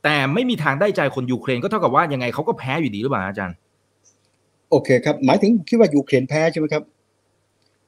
[0.03, 3.55] แต่ไม่มีทางได้ใจคนยูเครนก็เท่ากับว่ายังไงเขาก็แพ้อยู่ดีหรือเปล่าอาจารย์
[4.71, 6.83] โอเคครับ หมายถึงคิดว่ายูเครนแพ้ใช่ไหมครับ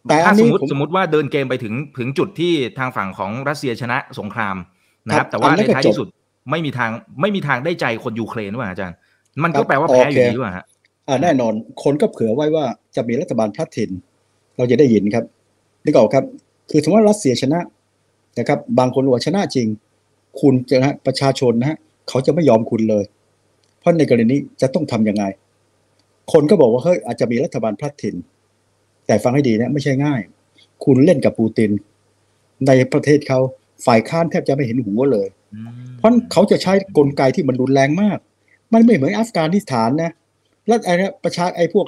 [0.08, 4.56] แต่อัถ้านสนี้มมติผมสมมติว่าเดินเกมไปถึงถึงจุดที่ทางฝั่งของรัสเซียชนะสงคราม
[5.08, 6.08] นะคครัรับบแต่ว่าอันนั้ในนก็ท้ายจบที่สุด
[6.52, 8.96] ไม่มีทางไม่มีทางได้ใจคนยูเครนหรือเปล่าอาจารย์
[9.44, 10.64] มันครัก็บแปลว่าแพ้อยู่โอเคดีหรือเปล่าฮะอ่า
[11.22, 13.90] แน่นอน คนก็เผื่อไว้ว่าจะมีรัฐบาลพลัดถิ่น
[14.58, 15.26] เราจะได้ยินครับ
[15.86, 16.26] นึกออกครับ
[16.72, 17.60] คือสมมติว่ารัสเซียชนะ
[18.40, 19.68] นะครับ บางคนบอกว่าชนะจริง
[20.42, 21.78] คุณจะนะประชาชนนะฮะ
[22.10, 23.04] เขาจะไม่ยอมคุณเลย
[23.80, 25.24] เพราะในกรณีนี้จะต้องทำยังไง
[26.32, 28.16] คนก็บอกว่าเฮ้ยอาจจะมีรัฐบาลพลัดถิ่น
[29.08, 30.22] แต่ฟังให้ดีนะ ไม่ใช่ง่าย
[30.86, 31.72] คุณเล่นกับปูติน
[32.68, 33.40] ในประเทศเขา
[33.86, 38.20] ฝ่ายค้านแทบจะไม่เห็นหัวเลยอืมเพราะเขาจะใช้กลไกที่มันรุนแรงมาก
[38.74, 40.12] มันไม่เหมือนอัฟกานิสถานนะ
[40.68, 41.86] แล้วไอ้นี่ประชาไอ้พวก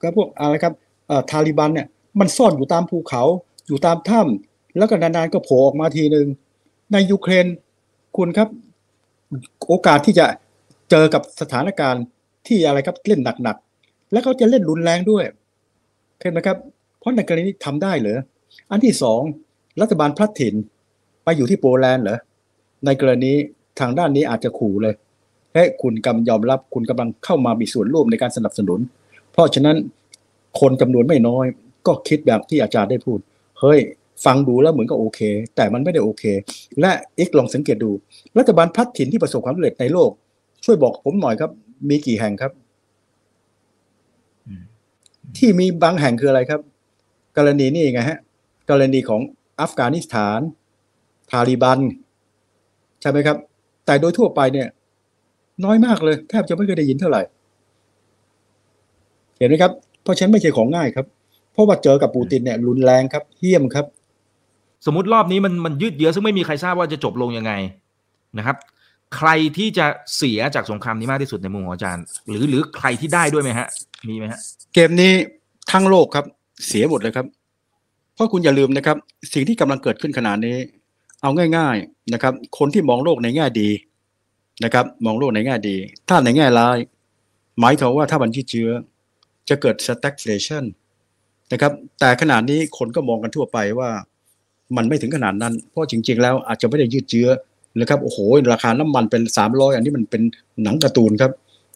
[0.00, 0.74] ก็พวกอะไรครับ
[1.08, 1.86] เอ่อทาลิบันเนี่ย
[2.20, 3.22] มันซ่อนอยู่ตามภูเขา
[3.66, 6.26] อยู่ตามถ้ำแล้วก็นานๆก็โผล่ออกมาทีหนึ่ง
[6.92, 7.46] ในยูเครน
[8.16, 8.48] คุณครับ
[9.68, 10.26] โอกาสที่จะ
[10.90, 12.04] เจอกับสถานการณ์
[12.46, 15.24] ที่อะไรครับเล่นหนักๆแล้วเขาจะเล่นรุนแรงด้วย
[16.20, 16.56] เห็นไหมครับ
[16.98, 18.18] เพราะในกรณีนี้ทำได้เหรอ
[18.70, 19.20] อันที่สอง
[19.80, 20.54] รัฐบาลพลัดถิ่น
[21.24, 22.18] ไปอยู่ที่โปแลนด์เหรอ
[22.86, 23.32] ในกรณี
[23.80, 24.94] ทางด้านนี้อาจจะขู่เลย
[25.54, 28.80] เฮ้ยคุณกำยอมรับคุณกำลังเข้ามามีส่วนร่วมในการสนับสนุน
[29.32, 29.76] เพราะฉะนั้น
[30.60, 31.46] คนจำนวนไม่น้อย
[31.86, 33.18] ก็คิดแบบที่อาจารย์ได้พูด
[33.60, 33.80] เฮ้ย
[34.24, 35.20] ฟังดูแล้วเหมือนกับโอเค
[35.56, 36.24] แต่มันไม่ได้โอเค
[36.80, 37.90] และอีกลองสังเกตดู
[38.38, 40.10] รัฐบาลพลัดถิ่นที่ประสบความสำเร็จในโลก
[40.64, 41.50] ช่วยบอกผมหน่อยครับ
[41.88, 42.52] มีกี่แห่งครับ
[45.36, 46.60] ที่มีบางแห่งคืออะไรครับ
[47.36, 48.18] กรณีนี่ไงฮะ
[48.70, 49.20] กรณีของ
[49.60, 50.40] อัฟกานิสถาน
[51.30, 51.80] ทาลิบัน
[53.00, 53.36] ใช่ไหมครับ
[53.86, 54.68] แต่โดยทั่วไปเนี่ย
[55.64, 57.22] น้อยมากเลยแทบจะไม่เคยได้ยินเท่าไหร่
[59.38, 61.06] เห็นไหมครับ เพราะฉะนันไม่ใช่ของง่ายครับ
[61.52, 63.86] เพราะว่าเจอกับปูตินเนี่ยรุนแรงครับเหี้ยมครับ
[64.86, 67.52] สมมติรอบนี้มันมันยืดเยื้อซึ่งไม่มีใครทราบว่าจะจบลงยังไง
[68.38, 68.56] นะครับ
[69.16, 69.86] ใครที่จะ
[70.16, 73.68] เสียจากสงครามนี้มากที่สุดในมุมของอาจารย์ หรือหรือใครที่ได้ด้วยไหมฮะ
[74.08, 74.40] มีไหมฮะ
[74.74, 75.12] เกมนี้
[75.72, 76.24] ทั้งโลกครับ
[76.66, 77.26] เสียหมดเลยครับ
[78.14, 78.96] เพราะคุณอย่าลืมนะครับ
[79.34, 80.56] สิ่งที่กำลังเกิดขึ้นขนาดนี้
[81.22, 83.68] เอาง่าย ๆนะครับ คนที่มองโลกในแง่ดี
[84.64, 85.76] นะครับ มองโลกในแง่ดี
[86.08, 86.76] ถ้าในแง่ร้าย
[87.60, 88.70] หมายถึงว่าถ้ามันยืดเยื้อ
[89.48, 90.64] จะเกิด stagflation
[91.52, 93.90] นะครับ แต่ขนาดนี้คนก็มองกันทั่วไปว่า
[94.76, 97.28] มันไม่ถึงขนาดนั้น เพราะจริง ๆ แล้วอาจจะไม่ได้ยืดเยื้อ
[97.80, 98.18] นะครับโอ้โห
[98.52, 100.22] ราคาน้ำมันเป็นสามร้อยอันนี้มันเป็น
[100.62, 101.32] หนังการ์ตูนครับ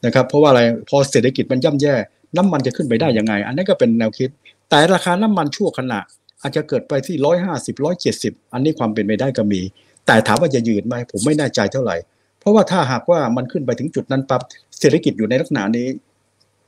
[0.07, 1.95] นะครับ เพราะว่าอะไรพอเศรษฐกิจมันย่ำแย่
[2.37, 4.29] น้ำมันจะขึ้นไปได้ยังไง อันนั้ก็เป็นแนวคิด
[4.69, 6.01] แต่ราคาน้ำมันชั่วขณะ
[6.43, 9.61] อาจจะเกิดไปที่ร้อยห้าสิบร้อยเจ็ดสิบอันนี้ความเป็นไปได้ก็มี
[10.07, 11.97] แต่ถามว่าจะยืนไหมผมไม่แน่ใจเท่าไหร่
[12.41, 14.41] เพราะว่าถ้าหากว่ามันขึ้นไปถึงจุดนั้นปั๊บ
[14.79, 15.89] เศรษฐกิจอยู่ในลักษณะนี้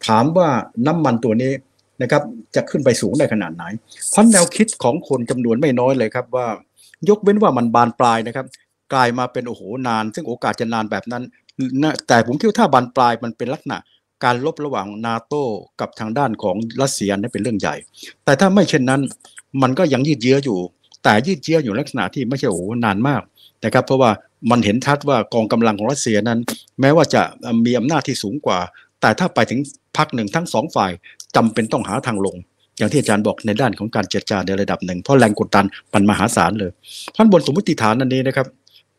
[0.07, 0.49] ถามว่า
[0.87, 1.53] น้ำมันตัวนี้
[2.03, 2.23] นะครับ
[2.57, 3.65] จะขึ้นไปสูงได้ขนาดไหน
[4.11, 6.47] เพราะแนวคิดของคนจำนวนไม่น้อยเลยครับว่า
[7.09, 8.47] ยกเว้นว่ามันบานปลายนะครับ
[8.93, 11.23] กลายมาเป็นโอ้โหนาน ซึ่งโอกาสจะนานแบบนั้น
[12.09, 13.79] แต่ผมคิดว่าถ้าบานปลายมันเป็นลักษณะ
[14.25, 15.43] การลบระหว่างนาโต้
[15.81, 17.77] กับทางด้านของรัสเซียนี่เป็นเรื่องใหญ่
[18.25, 19.01] แต่ถ้าไม่เช่นนั้น
[19.63, 20.59] มันก็ยังยืดเยื้ออยู่
[21.03, 23.23] แต่ยืดเยื้ออยู่ลักษณะที่ไม่ใช่โอ้โหนานมาก
[23.65, 24.11] นะครับ เพราะว่า
[24.51, 26.39] มันเห็นชัดว่ากองกำลังของรัสเซียนั้น
[26.81, 27.23] แม้ว่าจะ
[27.67, 28.59] มีอำนาจที่สูงกว่า
[29.01, 29.61] แต่ถ้าไปถึง
[29.97, 30.91] พักหนึ่งทั้งสองฝ่าย
[31.37, 32.37] จำเป็นต้องหาทางลง
[32.79, 35.65] อย่างที่อาจารย์บอกในด้านของการเจรจาในระดับหนึ่งเพราะแรงกดดัน
[35.95, 36.71] มันมหาศาลเลย
[37.13, 38.47] เพราะบนสมมติฐานอันนี้นะครับ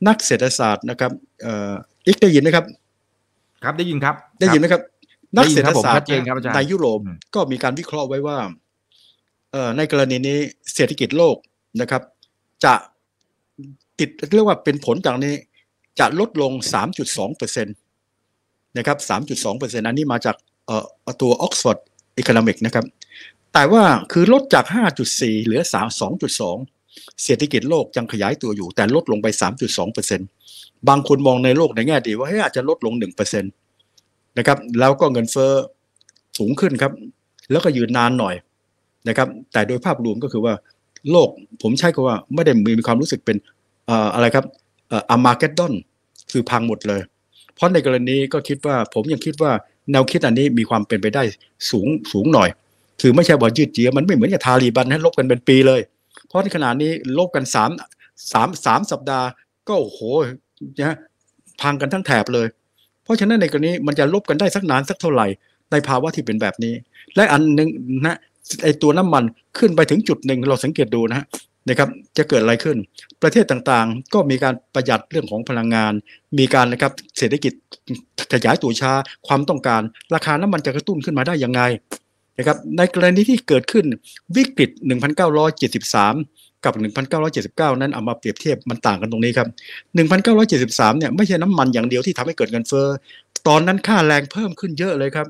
[0.08, 1.12] นักเศรษฐศาสตร์นะครับ
[1.42, 1.74] เอ่อ
[2.08, 2.66] อีกได้ยินไหมครับ
[3.64, 4.82] ครับได้ยินครับ ได้ยินไหมครับ
[5.38, 8.38] นักเศรษฐศาสตได้ยินครับผมชัดร์เจนครับอาจารย์ในยุโรปอืมก็มีการวิเคราะห์ไว้ว่า
[9.52, 10.38] เอ่อในกรณีนี้
[10.76, 11.36] เศรษฐกิจโลก
[11.82, 12.02] นะครับ
[12.66, 12.74] จะ
[14.02, 15.34] ติดเรียกว่าเป็นผลจากนี้
[16.00, 16.52] จะลดลง
[16.96, 17.72] 3.2เปอร์เซ็นต
[18.78, 18.98] นะครับ
[19.30, 20.36] 3.2เปอร์เซ็นอันนี้มาจาก
[20.68, 20.78] เอ่
[21.08, 21.78] อตัว Oxford
[22.22, 22.86] Economic นะครับ
[23.54, 24.66] แต่ว่าคือลดจาก
[25.06, 25.62] 5.4 เหลือ
[26.62, 29.28] 2.2 เศรษฐกิจโลกยังขยายตัวอยู่ แต่ลดลงไป
[29.62, 30.22] 3.2เปอร์เซ็น
[30.90, 33.44] บางคนมองในโลกในแง่ดีว่าเฮ้ยอาจจะลดลง1เปอร์เซ็น
[34.38, 35.52] นะครับ แล้วก็เงินเฟ้อ
[36.38, 36.92] สูงขึ้นครับ
[37.52, 38.36] แล้วก็ยืนนานหน่อย
[39.08, 40.54] นะครับ แต่โดยภาพรวมก็คือว่า
[41.12, 41.30] โลก
[41.62, 43.38] ผมใช้คำว่าไม่ได้มีความรู้สึกเป็น
[44.14, 44.46] อะไรครับ
[45.10, 45.74] อามาเกดดอน
[46.32, 47.02] คือพังหมดเลย
[47.56, 49.52] เพราะในกรณีก็คิดว่าผมยังคิดว่า
[49.92, 51.24] แนวคิดอันนี้มีความเป็นไปได้
[51.70, 52.50] สูงสูงหน่อย
[53.02, 55.82] คือไม่ใช่ว่ายืดเยื้อมันไม่เหมือนกับทาลีบันให้ลบกันเป็นปีเลย
[56.28, 57.72] เพราะในขณะนี้ลบกันสาม
[58.32, 59.28] สามสามสัปดาห์
[59.68, 60.00] ก็โอ้โห
[60.80, 60.98] นะ
[61.62, 62.48] พังกันทั้งแถบเลย
[63.04, 65.28] เพราะฉะนั้นในกรณีมันจะลบกันได้สักนานสักเท่าไหร่
[65.72, 66.74] ในภาวะที่เป็นแบบนี้
[67.16, 67.70] และอันหนึ่ง
[68.06, 68.18] นะ
[68.64, 69.24] ไอตัวน้ำมัน
[69.58, 71.26] ขึ้นไปถึงจุดหนึ่งเราสังเกตดูนะฮะ
[71.70, 72.78] นะครับจะเกิดอะไรขึ้น
[73.24, 75.94] ประเทศต่างๆ ก็มีการประหยัดเรื่องของพลังงาน
[76.38, 77.54] มีการนะครับเศรษฐกิจ
[78.34, 78.92] ขยายตัวช้า
[79.28, 79.82] ความต้องการ
[80.14, 81.62] ราคาน้ำมันจะกระตุ้นขึ้นมาได้ยังไง
[82.38, 83.86] นะครับในกรณีที่เกิดขึ้น
[84.36, 84.70] วิกฤต
[85.88, 86.74] 1973 กับ
[87.28, 89.48] 1979 นั้นเอามาเปรียบเทียบมันต่างกันตรงนี้ครับ
[90.28, 92.88] 1973 เนี่ยไม่ใช่น้ำมันอย่างเดียวที่ทำให้เกิดเงินเฟ้อ
[93.48, 95.28] ตอนนั้นค่าแรงเพิ่มขึ้นเยอะเลยครับ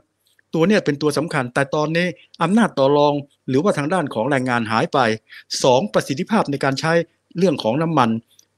[0.54, 2.08] ตัวเนี่ยเป็นตัวสำคัญ แต่ตอนนี้
[2.44, 3.14] อำนาจต่อรอง
[3.50, 5.00] หรือว่าทางด้านของแรงงานหายไป
[5.50, 6.94] 2 ประสิทธิภาพในการใช้
[7.38, 8.10] เรื่องของน้ำมัน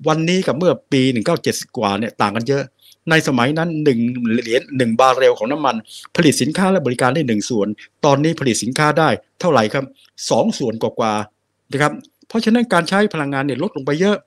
[0.08, 1.02] วันนี้กับเมื่อปี
[1.40, 2.64] 1970 กว่าเนี่ยต่างกันเยอะ
[3.10, 3.70] ในสมัยนั้น
[4.02, 5.76] 1เหรียญ1บาร์เรลของน้ำมัน
[6.16, 7.68] ผลิตสินค้าและบริการได้ 1 ส่วน
[8.06, 9.86] ตอนนี้ผลิตสินค้าได้เท่าไหร่ครับ
[10.22, 11.94] 2 ส่วนกว่าๆนะครับ
[12.28, 14.18] เพราะฉะนั้นการใช้พลังงานเนี่ยลดลงไปเยอะ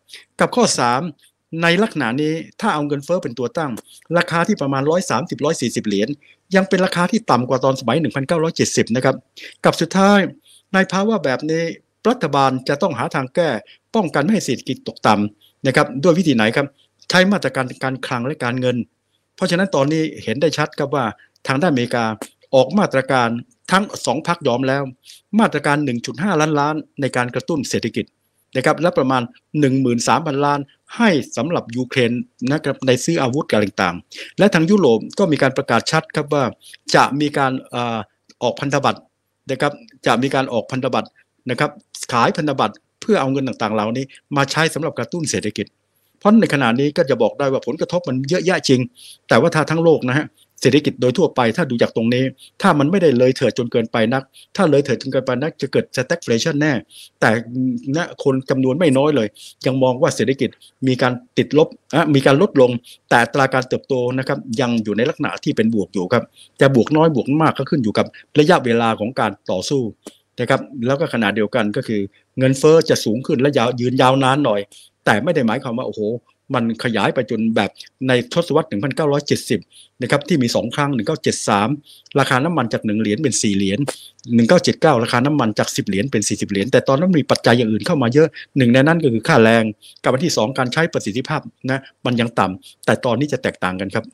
[0.40, 0.64] กับข้อ
[1.00, 3.72] 3 ในลักษณะนี้ถ้าเอาเงินเฟ้อเป็นตัวตั้ง
[4.18, 4.82] ราคาที่ประมาณ
[5.34, 6.08] 130-140 เหรียญ
[6.54, 7.96] ยังเป็นราคาที่ต่ำกว่าตอนสมัย
[8.46, 9.16] 1970 นะครับ
[9.64, 10.18] กับสุดท้าย
[10.74, 11.62] ในภาวะแบบนี้
[12.08, 13.48] รัฐบาลจะต้องหาทางแก้
[13.94, 16.66] ป้องกันไม่ให้เศรษฐกิจตกต่ำนะครับด้วยวิธีไหนครับ
[17.10, 18.76] ใช้มาตรการการคลังและการเงิน
[19.36, 21.04] เพราะฉะนั้นตอนนี้เห็นได้ชัดครับว่า
[21.46, 22.04] ทางด้านอเมริกา
[22.54, 23.28] ออกมาตรการ
[23.72, 24.82] ทั้งสองพักยอมแล้ว
[25.40, 25.76] มาตรการ
[26.08, 28.04] 1.5 ล้านล้านในการกระตุ้นเศรษฐกิจ
[28.56, 29.22] นะครับและประมาณ
[29.82, 30.60] 13,000 ล้าน
[30.96, 32.12] ให้สำหรับยูเครน
[32.52, 36.44] นะครับในซื้ออาวุธการต่างๆ และทางยุโรปก็มีการประกาศชัดครับว่า
[36.94, 37.76] จะมีการอ
[38.42, 39.00] ออกพันธบัตร
[39.50, 39.72] นะครับ
[40.06, 41.08] จะมีการออกพันธบัตร
[41.50, 41.70] นะครับ
[42.12, 44.04] ขายพันธบัตรเพื่อเอาเงินต่างๆ เหล่านี้
[44.36, 45.66] มาใช้สำหรับกระตุ้นเศรษฐกิจ
[46.18, 48.80] เพราะในขณะนี้ก็จะบอกได้ว่าผลกระทบมันเยอะแยะจริง
[49.28, 50.26] แต่ว่าถ้าทั้งโลกนะฮะ
[50.60, 52.24] เศรษฐกิจโดยทั่วไปถ้าดูจากตรงนี้
[52.62, 54.22] ถ้ามันไม่ได้เลยเถิดจนเกินไปนัก
[54.56, 56.72] ถ้าเลยเถิดจนเกินไปนักจะเกิด stagflation แน่
[57.20, 57.30] แต่
[57.96, 59.28] ณคนจำนวนไม่น้อยเลย
[59.66, 60.50] ยังมองว่าเศรษฐกิจ
[60.86, 62.70] มีการติดลบอะมีการลดลง
[63.10, 66.24] แต่ตราการเติบโตนะครับยังอยู่ในลักษณะที่เป็นบวกอยู่ครับ
[66.60, 68.06] จะบวกน้อยบวกมากก็ขึ้นอยู่กับ
[68.38, 69.82] ระยะเวลาของการต่อสู้
[70.40, 72.00] นะครับแล้วก็ขนาดเดียวกันก็คือ
[72.38, 74.60] เงินเฟอ้อจะสูงขึ้นและยาวยืนยาวนานหน่อย
[75.04, 76.00] แต่ไม่ได้หมายความว่าโอ้โห
[76.54, 77.70] มันขยายไปจนแบบ
[78.08, 78.68] ในทศวรรษ
[79.34, 80.90] 1970 นะครับที่มี 2 ครั้ง
[81.54, 83.78] 1973 ราคาน้ำมันจาก 1 เหรียญเป็น 4 เหรียญ
[84.40, 89.64] 1979 ราคาน้ำมันจาก 10 เหรียญเป็น 40 เหรียญ แต่ตอนนั้นมีปัจจัยอย่างอื่นเข้ามาเยอะหนึ่งในนั้นก็คือค่าแรง
[90.02, 91.40] กับอันที่ 2 การใช้ประสิทธิภาพ
[91.70, 94.04] นะมันยังต่ำแต่ตอนนี้จะแตกต่างกันครับ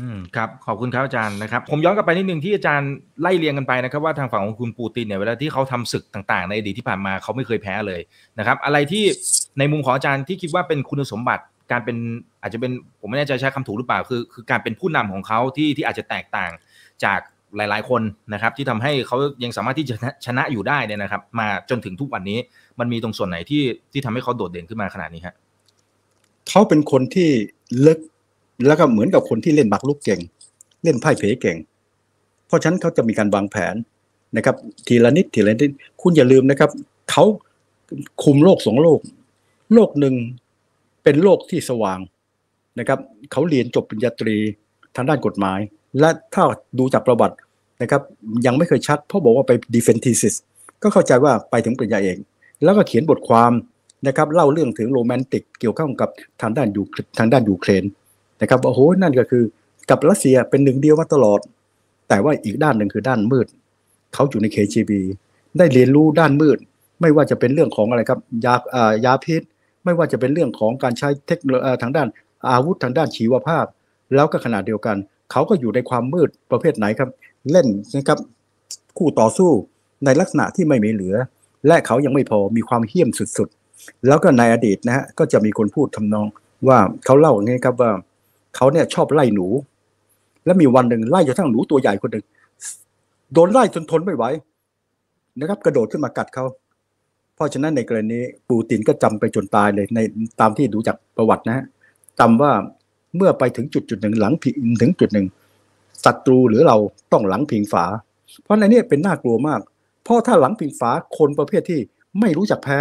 [0.00, 8.00] อืมครับขอบคุณครับอาจารย์นะครับ ผมย้อนกลับไปนิดนึงที่อาจารย์ไล่เรียงกันไปนะครับ ว่าทางฝั่งของคุณปูตินเนี่ยเวลาที่เขาทำศึกต่างๆ ในอดีตที่ผ่านมาเขาไม่เคยแพ้เลย
[8.38, 9.04] นะครับ อะไรที่
[9.58, 11.96] ในมุมของอาจารย์ที่คิดว่าเป็นคุณสมบัติการเป็น
[12.42, 16.52] อาจจะเป็นผมไม่แน่ใจใช้คำถูกหรือเปล่าคือ คือการเป็นผู้นำของเขาที่ที่อาจจะแตกต่าง
[17.04, 17.20] จาก
[17.56, 22.38] หลาย ๆ คนนะครับ ที่ทำให้เขายังสามารถที่จะชนะอยู่ได้เนี่ยนะครับ มาจนถึงทุกวันนี้
[22.78, 25.34] มันมีตรงส่วนไหนที่ที่ทำให้เขาโดดเด่นขึ้นมาขนาดนี้ฮะ
[26.48, 27.28] เขาเป็นคนที่
[27.86, 27.98] ลึก
[28.66, 30.20] แล้วก็เหมือนกับคนที่เล่นบักลุกเก่ง
[30.84, 31.56] เล่นไพ่เพเก่ง
[32.46, 33.74] เพราะฉะนั้นเขาจะมีการวางแผน
[34.36, 35.70] นะครับ ทีละนิดทีละนิด
[36.02, 36.70] คุณอย่าลืมนะครับ
[37.10, 37.24] เขา
[38.22, 39.00] คุมโลกสองโลก
[39.74, 40.14] โลกหนึ่ง
[41.02, 41.98] เป็นโลกที่สว่าง
[42.78, 42.98] นะครับ
[43.32, 44.36] เขาเรียนจบปริญญาตรี
[44.96, 45.60] ทางด้านกฎหมาย
[46.00, 46.42] และถ้า
[46.78, 47.36] ดูจากประวัติ
[47.82, 48.02] นะครับ
[48.46, 50.34] ยังไม่เคยชัดเพราะบอกว่าไป defense thesis
[50.82, 52.18] ก็เข้าใจว่าไปถึงปริญญาเอก
[52.64, 53.52] แล้วก็เขียนบทความ
[54.06, 56.08] นะครับ เล่าเรื่องถึงโรแมนติกเกี่ยวข้องกับ
[56.42, 56.82] ทางด้านยู
[57.18, 57.84] ทางด้านยูเครน
[58.40, 59.44] นะครับโอ้โหนั่นก็คือ
[59.90, 61.40] กับรัสเซียเป็นหนึ่งเดียวมาตลอด
[62.08, 63.46] แต่ว่าอีกด้านหนึ่งคือด้านมืด
[64.14, 64.92] เขาอยู่ใน KGB
[65.58, 66.58] ได้เรียนรู้ด้านมืด
[67.00, 69.42] ไม่ว่าจะเป็นเรื่องของอะไรครับยาอ่ายาพิษ
[69.84, 72.08] ไม่ว่าจะเป็นเรื่องของการใช้เทคโนโลยีทางด้าน
[72.50, 73.66] อาวุธทางด้านชีวภาพ
[74.14, 74.96] แล้วก็ขนาดเดียวกัน
[75.32, 77.10] เขาก็อยู่ในความมืดประเภทไหนครับ
[77.50, 77.66] เล่น
[77.96, 78.18] นะครับ
[78.96, 79.50] คู่ต่อสู้
[80.04, 81.14] ในลักษณะที่ไม่มีเหลือ
[81.66, 86.26] และเขายังไม่พอมีความเหี้ยมสุดๆ แล้วก็ในอดีตนะฮะก็จะมีคนพูดทำนอง
[86.68, 87.90] ว่าเขาเล่าอย่างนี้ครับว่า
[88.56, 89.46] เขาเนี่ยชอบไล่หนู
[90.44, 92.24] แล้วมีวันหนึ่งไล่จนทั้งหนูตัวใหญ่คนหนึ่ง
[93.32, 94.24] โดนไล่จนทนไม่ไหว
[95.38, 96.44] นะครับ กระโดดขึ้นมากัดเขา
[97.34, 99.98] เพราะฉะนั้นในกรณีปูตินก็จำไปจนตายเลยใน
[100.40, 101.64] ตามที่ดูจากประวัตินะฮะ
[102.20, 102.52] จำว่า
[103.16, 105.26] เมื่อไปถึงจุดจุดหนึ่งหลังพิงถึงจุดหนึ่ง
[106.04, 106.76] ศัตรูหรือเรา
[107.12, 107.84] ต้องหลังพิงฝา
[108.42, 109.60] เพราะในนี้เป็นน่ากลัวมาก
[110.04, 111.80] เพราะถ้าหลังพิงฝาคนประเภทที่
[112.20, 112.80] ไม่รู้จักแพ้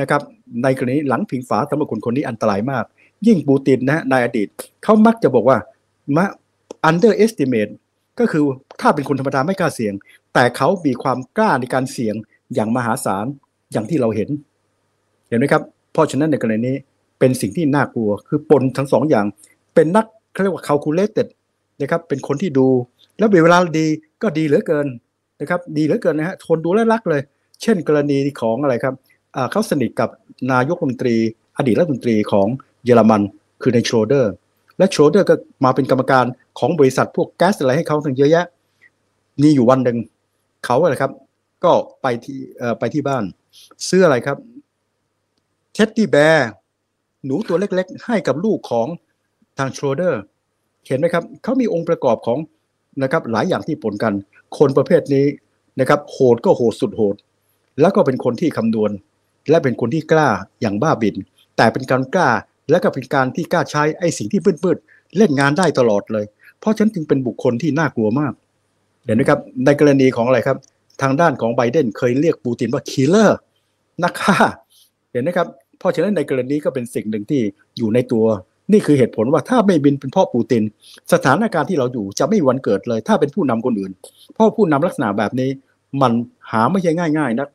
[0.00, 0.20] นะครับ
[0.62, 2.84] ในกรณีหลังพิงฝาสำหรับคนคนนี้อันตรายมาก
[3.26, 4.48] ยิ่งปูตินนะในอดีต
[4.82, 5.58] เขามักจะบอกว่า
[6.16, 6.26] มะ
[6.88, 7.72] underestimate
[8.18, 8.42] ก็คือ
[8.80, 9.94] ถ้าเป็นคนธรรมดาไม่กล้าเสี่ยง
[10.34, 12.14] แต่เขามีความกล้าในการเสี่ยง
[12.54, 13.26] อย่างมหาศาล
[13.72, 14.28] อย่างที่เราเห็น
[15.28, 15.62] เห็นไหมครับ
[15.92, 16.76] เพราะฉะนั้นในกรณีนี้
[17.18, 19.26] เป็นสิ่งที่น่ากลัว คือปนทั้งสองอย่าง
[19.74, 21.28] เป็นนักเขาเรียกว่า calculated
[21.80, 22.68] นะครับเป็นคนที่ดู
[23.18, 23.86] แล้วเวลาดี
[24.22, 24.86] ก็ดีเหลือเกิน
[25.40, 27.22] นะครับดีเหลือเกินนะฮะทนดูแลรักเลย
[27.62, 28.94] เช่น กรณีของอะไรครับ
[29.50, 30.08] เขาสนิทกับ
[30.52, 31.16] นายกรัฐมนตรี
[31.56, 32.46] อดีตรัฐมนตรีของ
[32.84, 33.22] เยอรมัน
[33.62, 34.32] คือนายชโรเดอร์
[34.78, 36.24] และชโรเดอร์ก็มาเป็นกรรมการ
[36.58, 38.46] ของบริษัทพวกแก๊สอะไรให้เขาทั้งเยอะแยะ
[39.42, 39.98] มีอยู่วันหนึ่ง
[40.64, 41.12] เขาอะไรครับ
[41.64, 41.72] ก็
[42.02, 42.38] ไปที่
[42.78, 43.24] ไปที่บ้าน
[43.88, 44.36] ซื้ออะไรครับ
[45.72, 46.48] teddy bear
[47.24, 48.86] หนูตัวเล็กๆ ให้กับลูกของ
[49.58, 50.20] ทางชโรเดอร์
[50.86, 52.38] เห็นไหมครับเขามีองค์ประกอบของ
[53.02, 54.14] นะครับหลายอย่างที่ปนกัน
[54.58, 55.26] คนประเภทนี้
[55.80, 57.16] นะครับโหดก็โหดสุดโหด
[57.80, 58.90] แล้วก็เป็นคนที่คำนวณ
[59.50, 60.28] และเป็นคนที่กล้า
[60.60, 61.16] อย่างบ้าบิ่น
[61.56, 62.30] แต่เป็นการกล้า
[62.70, 66.24] และก็เป็นการที่กล้าใช้ไอ้สิ่งที่ปื้ดๆเล่นงานได้ตลอดเลย
[66.60, 68.32] เพราะฉะนั้นจึงเป็นบุคคลที่น่ากลัวมาก
[69.04, 70.56] เห็นไหมครับในกรณีของอะไรครับ
[71.02, 73.38] ทางด้านของไบเดนเคยเรียกปูตินว่า killer
[74.04, 74.38] นักฆ่า
[75.12, 75.46] เห็นไหมครับ
[75.78, 77.40] เพราะฉะนั้นในกรณีก็เป็นสิ่งหนึ่งที่
[77.76, 78.24] อยู่ในตัว
[78.72, 80.62] นี่คือเหตุผลว่าถ้าไม่เป็นเพราะปูติน
[81.12, 83.92] สถานการณ์ที่เราอยู่จะไม่มีวันเกิดเลย ถ้าเป็นผู้นำคนอื่น
[84.34, 85.50] เพราะผู้นำลักษณะแบบนี้
[86.02, 86.12] มัน
[86.50, 87.48] หาไม่ใช่ง่ายๆนัก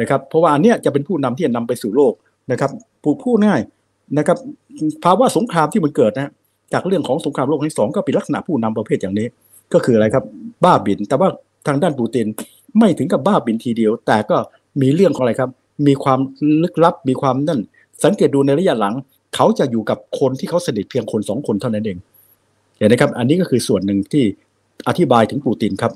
[0.00, 2.12] นะครับ เพราะว่าอันเนี้ยจะเป็นผู้นำที่จะนำไปสู่โลก
[2.50, 2.70] นะครับ
[3.02, 3.60] ผู้พูดง่าย
[4.18, 4.38] นะครับ
[5.04, 6.30] ภาวะสงครามที่มันเกิดนะ
[6.72, 9.26] จากเรื่องของสงครามโลกครั้งที่สองก็เป็นลักษณะผู้นำประเภทอย่างนี้
[9.72, 10.24] ก็คืออะไรครับ
[10.64, 11.28] บ้าบิน แต่ว่า
[11.66, 12.26] ทางด้านปูติน
[12.78, 14.36] ไม่ถึงกับบ้าบินทีเดียว แต่ก็
[14.82, 15.50] มีเรื่องของอะไรครับ
[15.86, 16.18] มีความ
[16.62, 17.60] ลึกลับมีความนั่น
[18.04, 18.94] สังเกตดูในระยะหลัง
[19.34, 21.98] เขาจะอยู่กับคนที่เขาสนิทเพียงคนสองคนเท่านั้นเอง
[22.78, 24.24] เห็นไหมครับ อันนี้ก็คือส่วนหนึ่งที่
[24.88, 25.92] อธิบายถึงปูตินครับ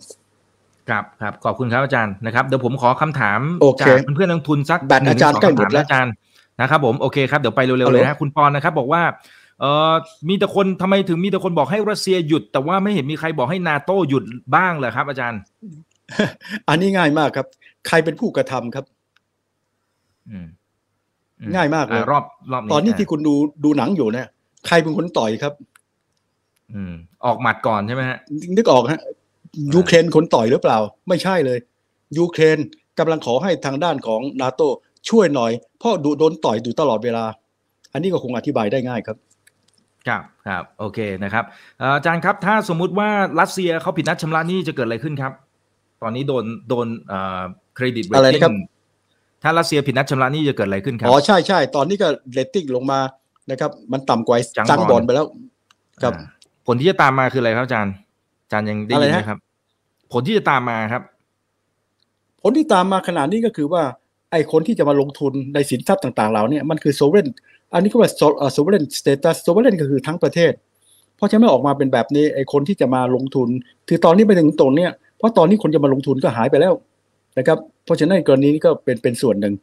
[0.89, 6.13] ครับครับขอบคุณครับอาจารย์นะครับเดี๋ยวผมขอคำถามโอเคจากเพื่อนๆนักทุนสักแบตอาจารย์นึ่งใกล้สงหมดคำถาแล้วอาจารย์
[6.61, 9.03] นะครับผมโอเคครับเดี๋ยวไปเร็วๆเอาเลเลยยนะคุณปอนนะครับบอกว่า
[9.61, 9.93] เอ่อ
[10.29, 14.25] มีแต่คนทำไมถึงมีแต่คนบอกให้รัสเซียหยุด แต่ว่าไม่เห็นมีใครบอกให้นาโต้หยุด
[14.57, 15.41] บ้างเลยครับ อาจารย์
[16.69, 17.47] อันนี้ง่ายมากครับ
[17.89, 18.85] ใครเป็นผู้กระทำครับ
[20.31, 20.47] อืม
[21.41, 23.35] อืง่ายมากเลยอ่รอบรอบนี้ตอนนี้ะที่คุณดู
[23.65, 24.29] ดูหนังอยู่เนี่ย
[24.67, 25.53] ใครเป็นคนต่อยครับ
[26.75, 26.93] อืม
[27.25, 28.19] ออกหมัดก่อนใช่ไหมฮะ
[28.57, 29.01] นึกออกฮะ
[29.75, 30.79] ยูเครนคนต่อยหรือเปล่า
[31.09, 31.59] ไม่ใช่เลย
[32.19, 32.59] ยูเครน
[32.99, 34.61] กำลังขอให้ทางด้านของนาโต
[35.09, 37.25] ช่วยหน่อยเพราะดูโดนต่อยดูตลอดเวลา
[37.93, 39.17] อันนี้ก็คงอธิบายได้ง่ายครับ
[40.09, 41.45] ครับครับโอเคนะครับ
[41.79, 43.09] เอ่ออาจารย์ครับถ้าสมมุติว่า
[43.41, 45.33] รัสเซียเขาผิดนัดชำระหนี้จะเกิดอะไรขึ้นครับ
[46.03, 47.43] ตอนนี้โดนโดนเอ่อ
[47.77, 48.57] เครดิตเรตอะไรติ้นะครับง
[49.43, 53.01] ถ้ารัสเซียผิดนัดชำระหนี้จะเกิดอะไรขึ้นครับอ๋อใช่ใช่ตอนนี้ก็เรตติ้งลงมา
[53.51, 55.27] นะครับ มันต่ำกว่าจังจังบบออลลไปแล้ว
[56.03, 56.25] ครับอ่า
[56.67, 57.95] ผลที่จะตามมาคืออะไรครับอาจารย์
[58.45, 59.39] อาจารย์ยังได้ยินอะไรไหมนะครับ
[60.13, 61.03] ผลที่จะตามมาครับ
[62.43, 63.83] ผลที่ตามมาขนาดนี้ก็คือว่า
[64.35, 67.29] ไอ้คนที่จะมาลงทุนในสินทรัพย์ต่างๆ เหล่านี้มันคือ sovereign
[67.75, 70.53] อันนี้ก็ว่า so- เอ่อ sovereign status sovereign ก็คือทั้งประเทศ
[71.17, 73.49] เพราะฉะนั้นออกมาเป็นแบบนี้ไอ้คนที่จะมาลงทุน
[73.89, 76.75] คือตอนนี้ไปถึงตรงเนี้ยเพราะตอนนี้คนจะมาลงทุนก็หายไปแล้ว
[77.39, 79.55] นะครับ เพราะฉะนั้นกรณีนี้ก็เป็นเป็นส่วนหนึ่ง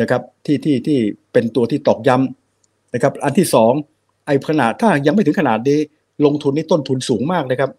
[0.00, 0.98] นะครับที่ที่ที่
[1.32, 3.72] เป็นตัวที่ตอกย้ำนะครับ อันที่สอง
[4.26, 5.78] ไอ้ขนาดถ้ายังไม่ถึงขนาดนี้
[6.24, 7.70] ลงทุนนี่ต้นทุนสูงมากนะครับ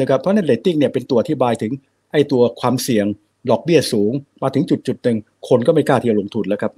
[0.00, 1.72] นะครับเพราะนั้นเรตติ้งเนี่ยเป็นตัวอธิบายถึง
[2.12, 3.06] ไอ้ตัวความเสี่ยง
[3.50, 4.12] ดอกเบี้ยสูง
[4.42, 5.18] มาถึงจุดจุดๆหนึ่ง
[5.48, 6.72] คนก็ไม่กล้าที่จะลงทุนแล้วครับ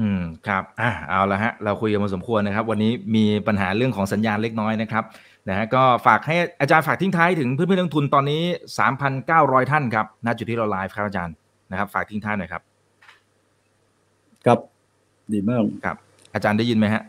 [0.00, 5.04] อืมครับอะเอาละฮะ เราคุยกันมาสมควรนะครับ วันนี้มีปัญหาเรื่องของสัญญาณเล็กน้อยนะครับ
[5.48, 8.42] นะฮะก็ฝากให้อาจารย์ฝากทิ้งท้ายถึงเพื่อนๆนักลงทุนตอนนี้
[9.06, 11.34] 3,900 ท่านครับณจุดที่เราไลฟ์ครับอาจารย์
[11.70, 12.62] นะครับฝากทิ้งท้ายหน่อยครับ
[14.46, 14.58] ครับ
[15.32, 15.96] ดีมากครับ
[16.34, 17.02] อาจารย์ได้ยินไหมฮะ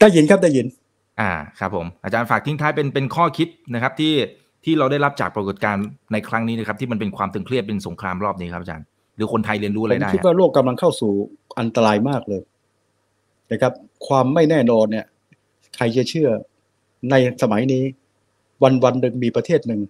[0.00, 0.66] ได้ยินครับได้ยิน
[1.20, 4.14] อ่าครับผมอาจารย์ฝากทิ้งท้ายเป็นเป็นข้อคิดนะครับที่
[4.64, 8.86] ที่เราได้รับจากปรากฏการณ์ในครั้งนี้นะครับ ที่มันเป็นความตึงเครียดเป็นสงครามรอบนี้ครับอาจารย์
[9.16, 11.12] หรือคนไทยเรียนรู้ผอะไรมได้คิดฮะว่าโลกกำลังเข้าสู่
[11.58, 12.42] อันตรายมากเลย
[13.52, 13.72] นะครับ
[14.06, 15.06] ความไม่แน่นอนเนี่ย
[15.76, 16.28] ใครจะเชื่อ
[17.10, 17.82] ในสมัยนี้
[18.62, 19.80] วันวันหนึ่งมีประเทศหนึ่ง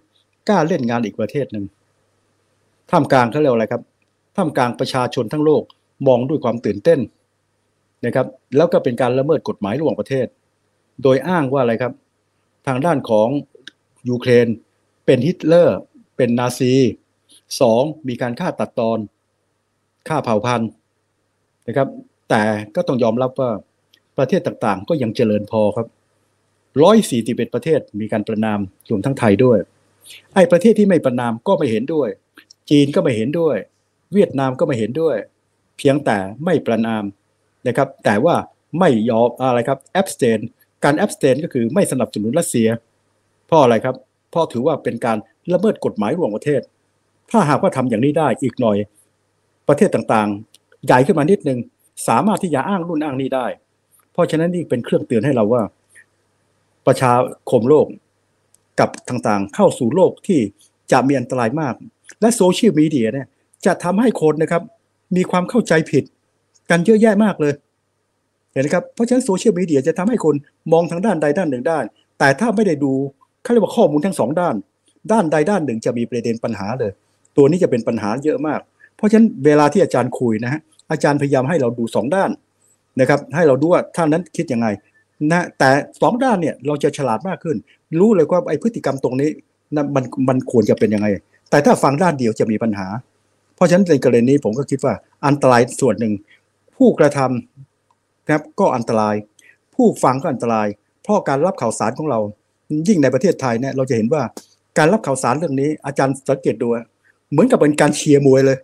[0.49, 1.65] กล้าเล่นงานอีกประเทศหนึ่ง
[2.91, 3.81] ท่ามกลางเขาเรียกว่าอะไรครับ
[4.35, 5.63] ท่ามกลางประชาชนทั้งโลก
[6.07, 6.99] มองด้วยความตื่นเต้น
[8.05, 10.27] นะครับ แล้วก็เป็นการละเมิดกฎหมายระหว่างประเทศ
[11.03, 11.93] โดยอ้างว่าอะไรครับ
[12.67, 13.27] ทางด้านของ
[14.09, 14.47] ยูเครน
[15.05, 15.79] เป็นฮิตเลอร์
[16.17, 16.73] เป็นนาซี
[17.61, 18.99] สองมีการฆ่าตัดตอน
[20.07, 20.69] ฆ่าเผ่าพันธุ์
[21.67, 21.87] นะครับ
[22.29, 22.43] แต่
[22.75, 23.51] ก็ต้องยอมรับว่า
[24.17, 25.87] ประเทศต่างๆ ก็ยังเจริญพอครับ
[26.83, 29.57] ร้อยสี่สิบเอ็ดประเทศมีการประนามรวมทั้งไทยด้วย
[30.33, 32.09] ไอ้ประเทศที่ไม่ประนามก็ไม่เห็นด้วย
[32.69, 33.57] จีนก็ไม่เห็นด้วย
[34.13, 35.15] เวียดนามก็ไม่เห็นด้วย
[35.77, 37.03] เพียงแต่ไม่ประนาม
[37.67, 38.35] นะครับ แต่ว่า
[38.79, 40.39] ไม่ยอมอะไรครับ abstain
[40.83, 42.67] การ abstain ก็คือไม่สนับสนุนรัสเซีย
[43.47, 43.95] เพราะอะไรครับ
[44.31, 45.17] เพราะถือว่าเป็นการ
[45.53, 46.61] ละเมิดกฎหมายระหว่างประเทศ
[47.31, 48.77] ถ้าหากว่าทำอย่างนี้ได้อีกหน่อย
[49.67, 51.59] ประเทศต่างๆ ใหญ่ขึ้นมานิดนึง
[52.07, 53.45] สามารถที่จะอ้างรุ่นอ้างนี้ได้
[54.13, 55.63] เพราะฉะนั้นนี่เป็นเครื่องเตือนให้เราว่า
[56.85, 57.11] ประชา
[57.49, 57.85] คมโลก
[58.79, 60.39] กับต่างๆ เข้าสู่โลกที่
[60.91, 61.73] จะมีอันตรายมาก
[62.21, 63.27] และโซเชียลมีเดียเนี่ย
[63.65, 64.61] จะทำให้คนนะครับ
[65.15, 66.03] มีความเข้าใจผิด
[66.69, 67.53] กันเยอะแยะมากเลย
[68.51, 70.35] เห็นไหมครับเพราะฉะนั้นโซเชียลมีเดียจะทำให้คน
[70.71, 71.79] มองทางด้านใดด้านหนึ่งได้
[72.19, 72.93] แต่ถ้าไม่ได้ดู
[73.47, 74.55] เขาเรียกว่าข้อมูลทั้งสองด้าน
[75.11, 76.91] ด้านใดด้านหนึ่งจะมีประเด็นปัญหาเลย
[77.37, 78.59] ตัวนี้จะเป็นปัญหาเยอะมาก
[78.97, 82.29] เพราะฉะนั้นเวลาที่อาจารย์คุยนะฮะอาจารย์พยายามให้เราดูสองด้าน
[82.99, 84.67] นะครับ ให้เราดูว่าท่านนั้นคิดยังไง
[85.31, 85.69] นะแต่
[86.01, 87.57] สองด้านเนี่ยเราจะฉลาดมากขึ้น
[87.99, 89.29] รู้เลยว่าไอ้พฤติกรรมตรงนี้
[89.75, 91.07] นะมันมันควรจะเป็นยังไง
[91.49, 92.87] แต่ถ้าฟังด้านเดียวจะมีปัญหา
[93.55, 94.93] เพราะฉะนั้นในกรณีนี้ผมก็คิดว่า
[95.27, 96.13] อันตรายส่วนหนึ่ง
[96.75, 99.15] ผู้กระทำนะครับก็อันตราย
[99.75, 100.67] ผู้ฟังก็อันตราย
[101.03, 102.19] เพราะการรับข่าวสารของเรา
[102.87, 104.21] ยิ่งในประเทศไทยเนี่ยเราจะเห็นว่า
[104.77, 106.85] การรับข่าวสารเรื่องนี้ อาจารย์สังเกตดูอะ
[107.31, 108.57] เหมือนกับเป็นการเชียร์มวยเลย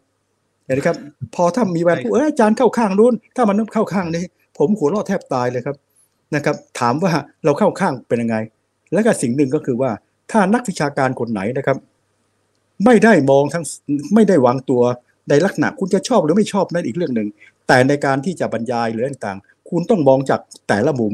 [0.65, 0.97] เห็นไหมครับ
[1.35, 4.23] พอถ้ามีแวนผู้เอออาจารย์เข้าข้างนู้นถ้ามันเข้าข้างนี้
[4.57, 5.75] ผมหัวเราะแทบตายเลยครับ
[6.35, 7.11] นะครับ ถามว่า
[7.45, 8.37] เราเข้าข้างเป็นยังไง
[8.93, 9.91] และก็สิ่งหนึ่งก็คือว่า
[10.31, 11.77] ถ้านักวิชาการคนไหนนะครับ
[12.85, 13.63] ไม่ได้มองทั้ง
[14.13, 14.81] ไม่ได้วางตัว
[15.29, 17.27] ในลักษณะคุณจะชอบหรือไม่ชอบนั่นอีกเรื่องหนึ่ง
[17.67, 21.13] แต่ในการที่จะบรรยายหรือต่างๆ คุณต้องมองจากแต่ละมุม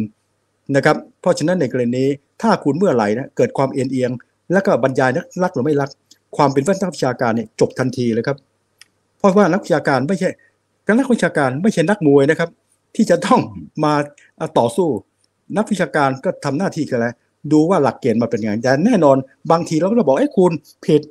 [0.75, 2.09] นะครับ เพราะฉะนั้นในกรณีนี้
[2.41, 4.11] ถ้าคุณเมื่อไหร่นะเกิดความเอียงเอียง
[4.51, 5.89] แล้วก็บรรยายนักรักหรือไม่รัก
[6.37, 8.37] ความเป็นนักวิชาการเนี่ยจบทันทีเลยครับ
[9.17, 10.29] เพราะว่านักวิชาการไม่ใช่
[10.99, 12.49] นักวิชาการไม่ใช่นักมวยนะครับ
[12.95, 13.39] ที่จะต้อง
[13.83, 13.93] มา
[14.59, 14.89] ต่อสู้
[15.57, 17.13] นักวิชาการก็ทำหน้าที่กันแล้ว
[17.51, 19.17] ดูว่าหลักเกณฑ์มาเป็นอย่างไรแต่แน่นอน
[19.51, 20.51] บางทีเราก็จะบอกไอ้คุณ
[20.85, 21.01] ผิด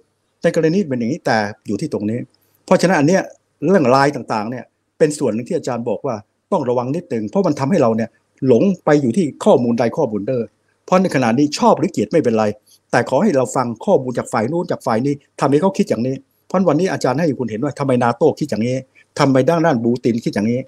[0.43, 1.37] ในกรณีเป็นอย่างนี้แต่
[1.67, 2.19] อยู่ที่ตรงนี้
[2.67, 3.23] เพราะฉะนั้นอันเนี้ย
[3.65, 4.65] เรื่องลายต่างๆเนี่ย
[4.99, 6.15] เป็นส่วนหนึ่งที่อาจารย์บอกว่า
[6.53, 8.09] ต้องระวังนิดหนึ่งเพราะมันทำให้เราเนี่ย
[8.47, 10.47] หลงไปอยู่ที่ข้อมูลใดข้อมูลเดอร์
[10.85, 12.45] เพราะในขณะนี้ชอบหรือเกลียดไม่เป็นไร
[12.91, 16.15] แต่ขอให้เราฟังข้อมูลจากฝ่ายนู้นจากฝ่ายนี้ทำให้เขาคิดอย่างนี้
[16.47, 18.77] เพราะวันนี้อาจารย์ให้คุณเห็นว่าทำไมนาโต้คิดอย่างนี้
[19.19, 20.61] ทำไมด้านด้านบูตินคิดอย่างนี้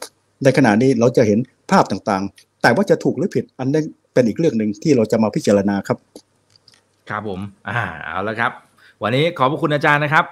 [0.43, 1.39] ในขณะนี้เราจะเห็น
[1.71, 5.99] ภาพต่างๆ แต่ว่าจะถูกหรือผิดอันนั้นเป็นอีกเรื่องหนึ่งที่เราจะมาพิจารณาครับ
[7.09, 8.53] ครับผม อ่าเอาละครับ
[9.03, 10.25] วันนี้ขอบพระคุณอาจารย์นะครับ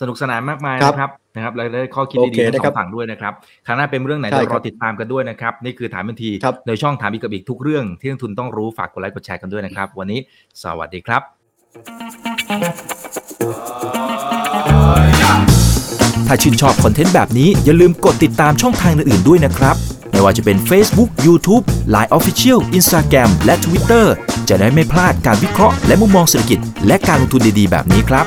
[0.00, 3.32] สนุกสนานมากมายนะครับนะครับแล้วได้ข้อคิดดีๆทั้งสองฝั่งด้วยนะครับ
[3.66, 6.30] ครั้งหน้าเป็นเรื่องไหนเดี๋ยวรอติดตามกันด้วยนะครับ นี่คือถามบันที
[6.68, 10.20] ในช่องถามอีกกับอีกทุกเรื่องที่นักทุนต้องรู้ฝากกดไลค์กดแชร์กันด้วยนะครับ วันนี้
[10.62, 11.22] สวัสดีครับ
[16.26, 19.76] ถ้าชื่นชอบคอนเทนต์แบบนี้อย่าลืมกดติดตามช่องทางอื่นๆด้วยนะครับ
[20.10, 24.06] ไม่ว่าจะเป็น Facebook, YouTube, Line Official, Instagram และ Twitter
[24.48, 28.26] จะได้ไม่พลาดการวิเคราะห์และมุมมองเศรษฐกิจ และการลงทุนดีๆ แบบนี้ครับ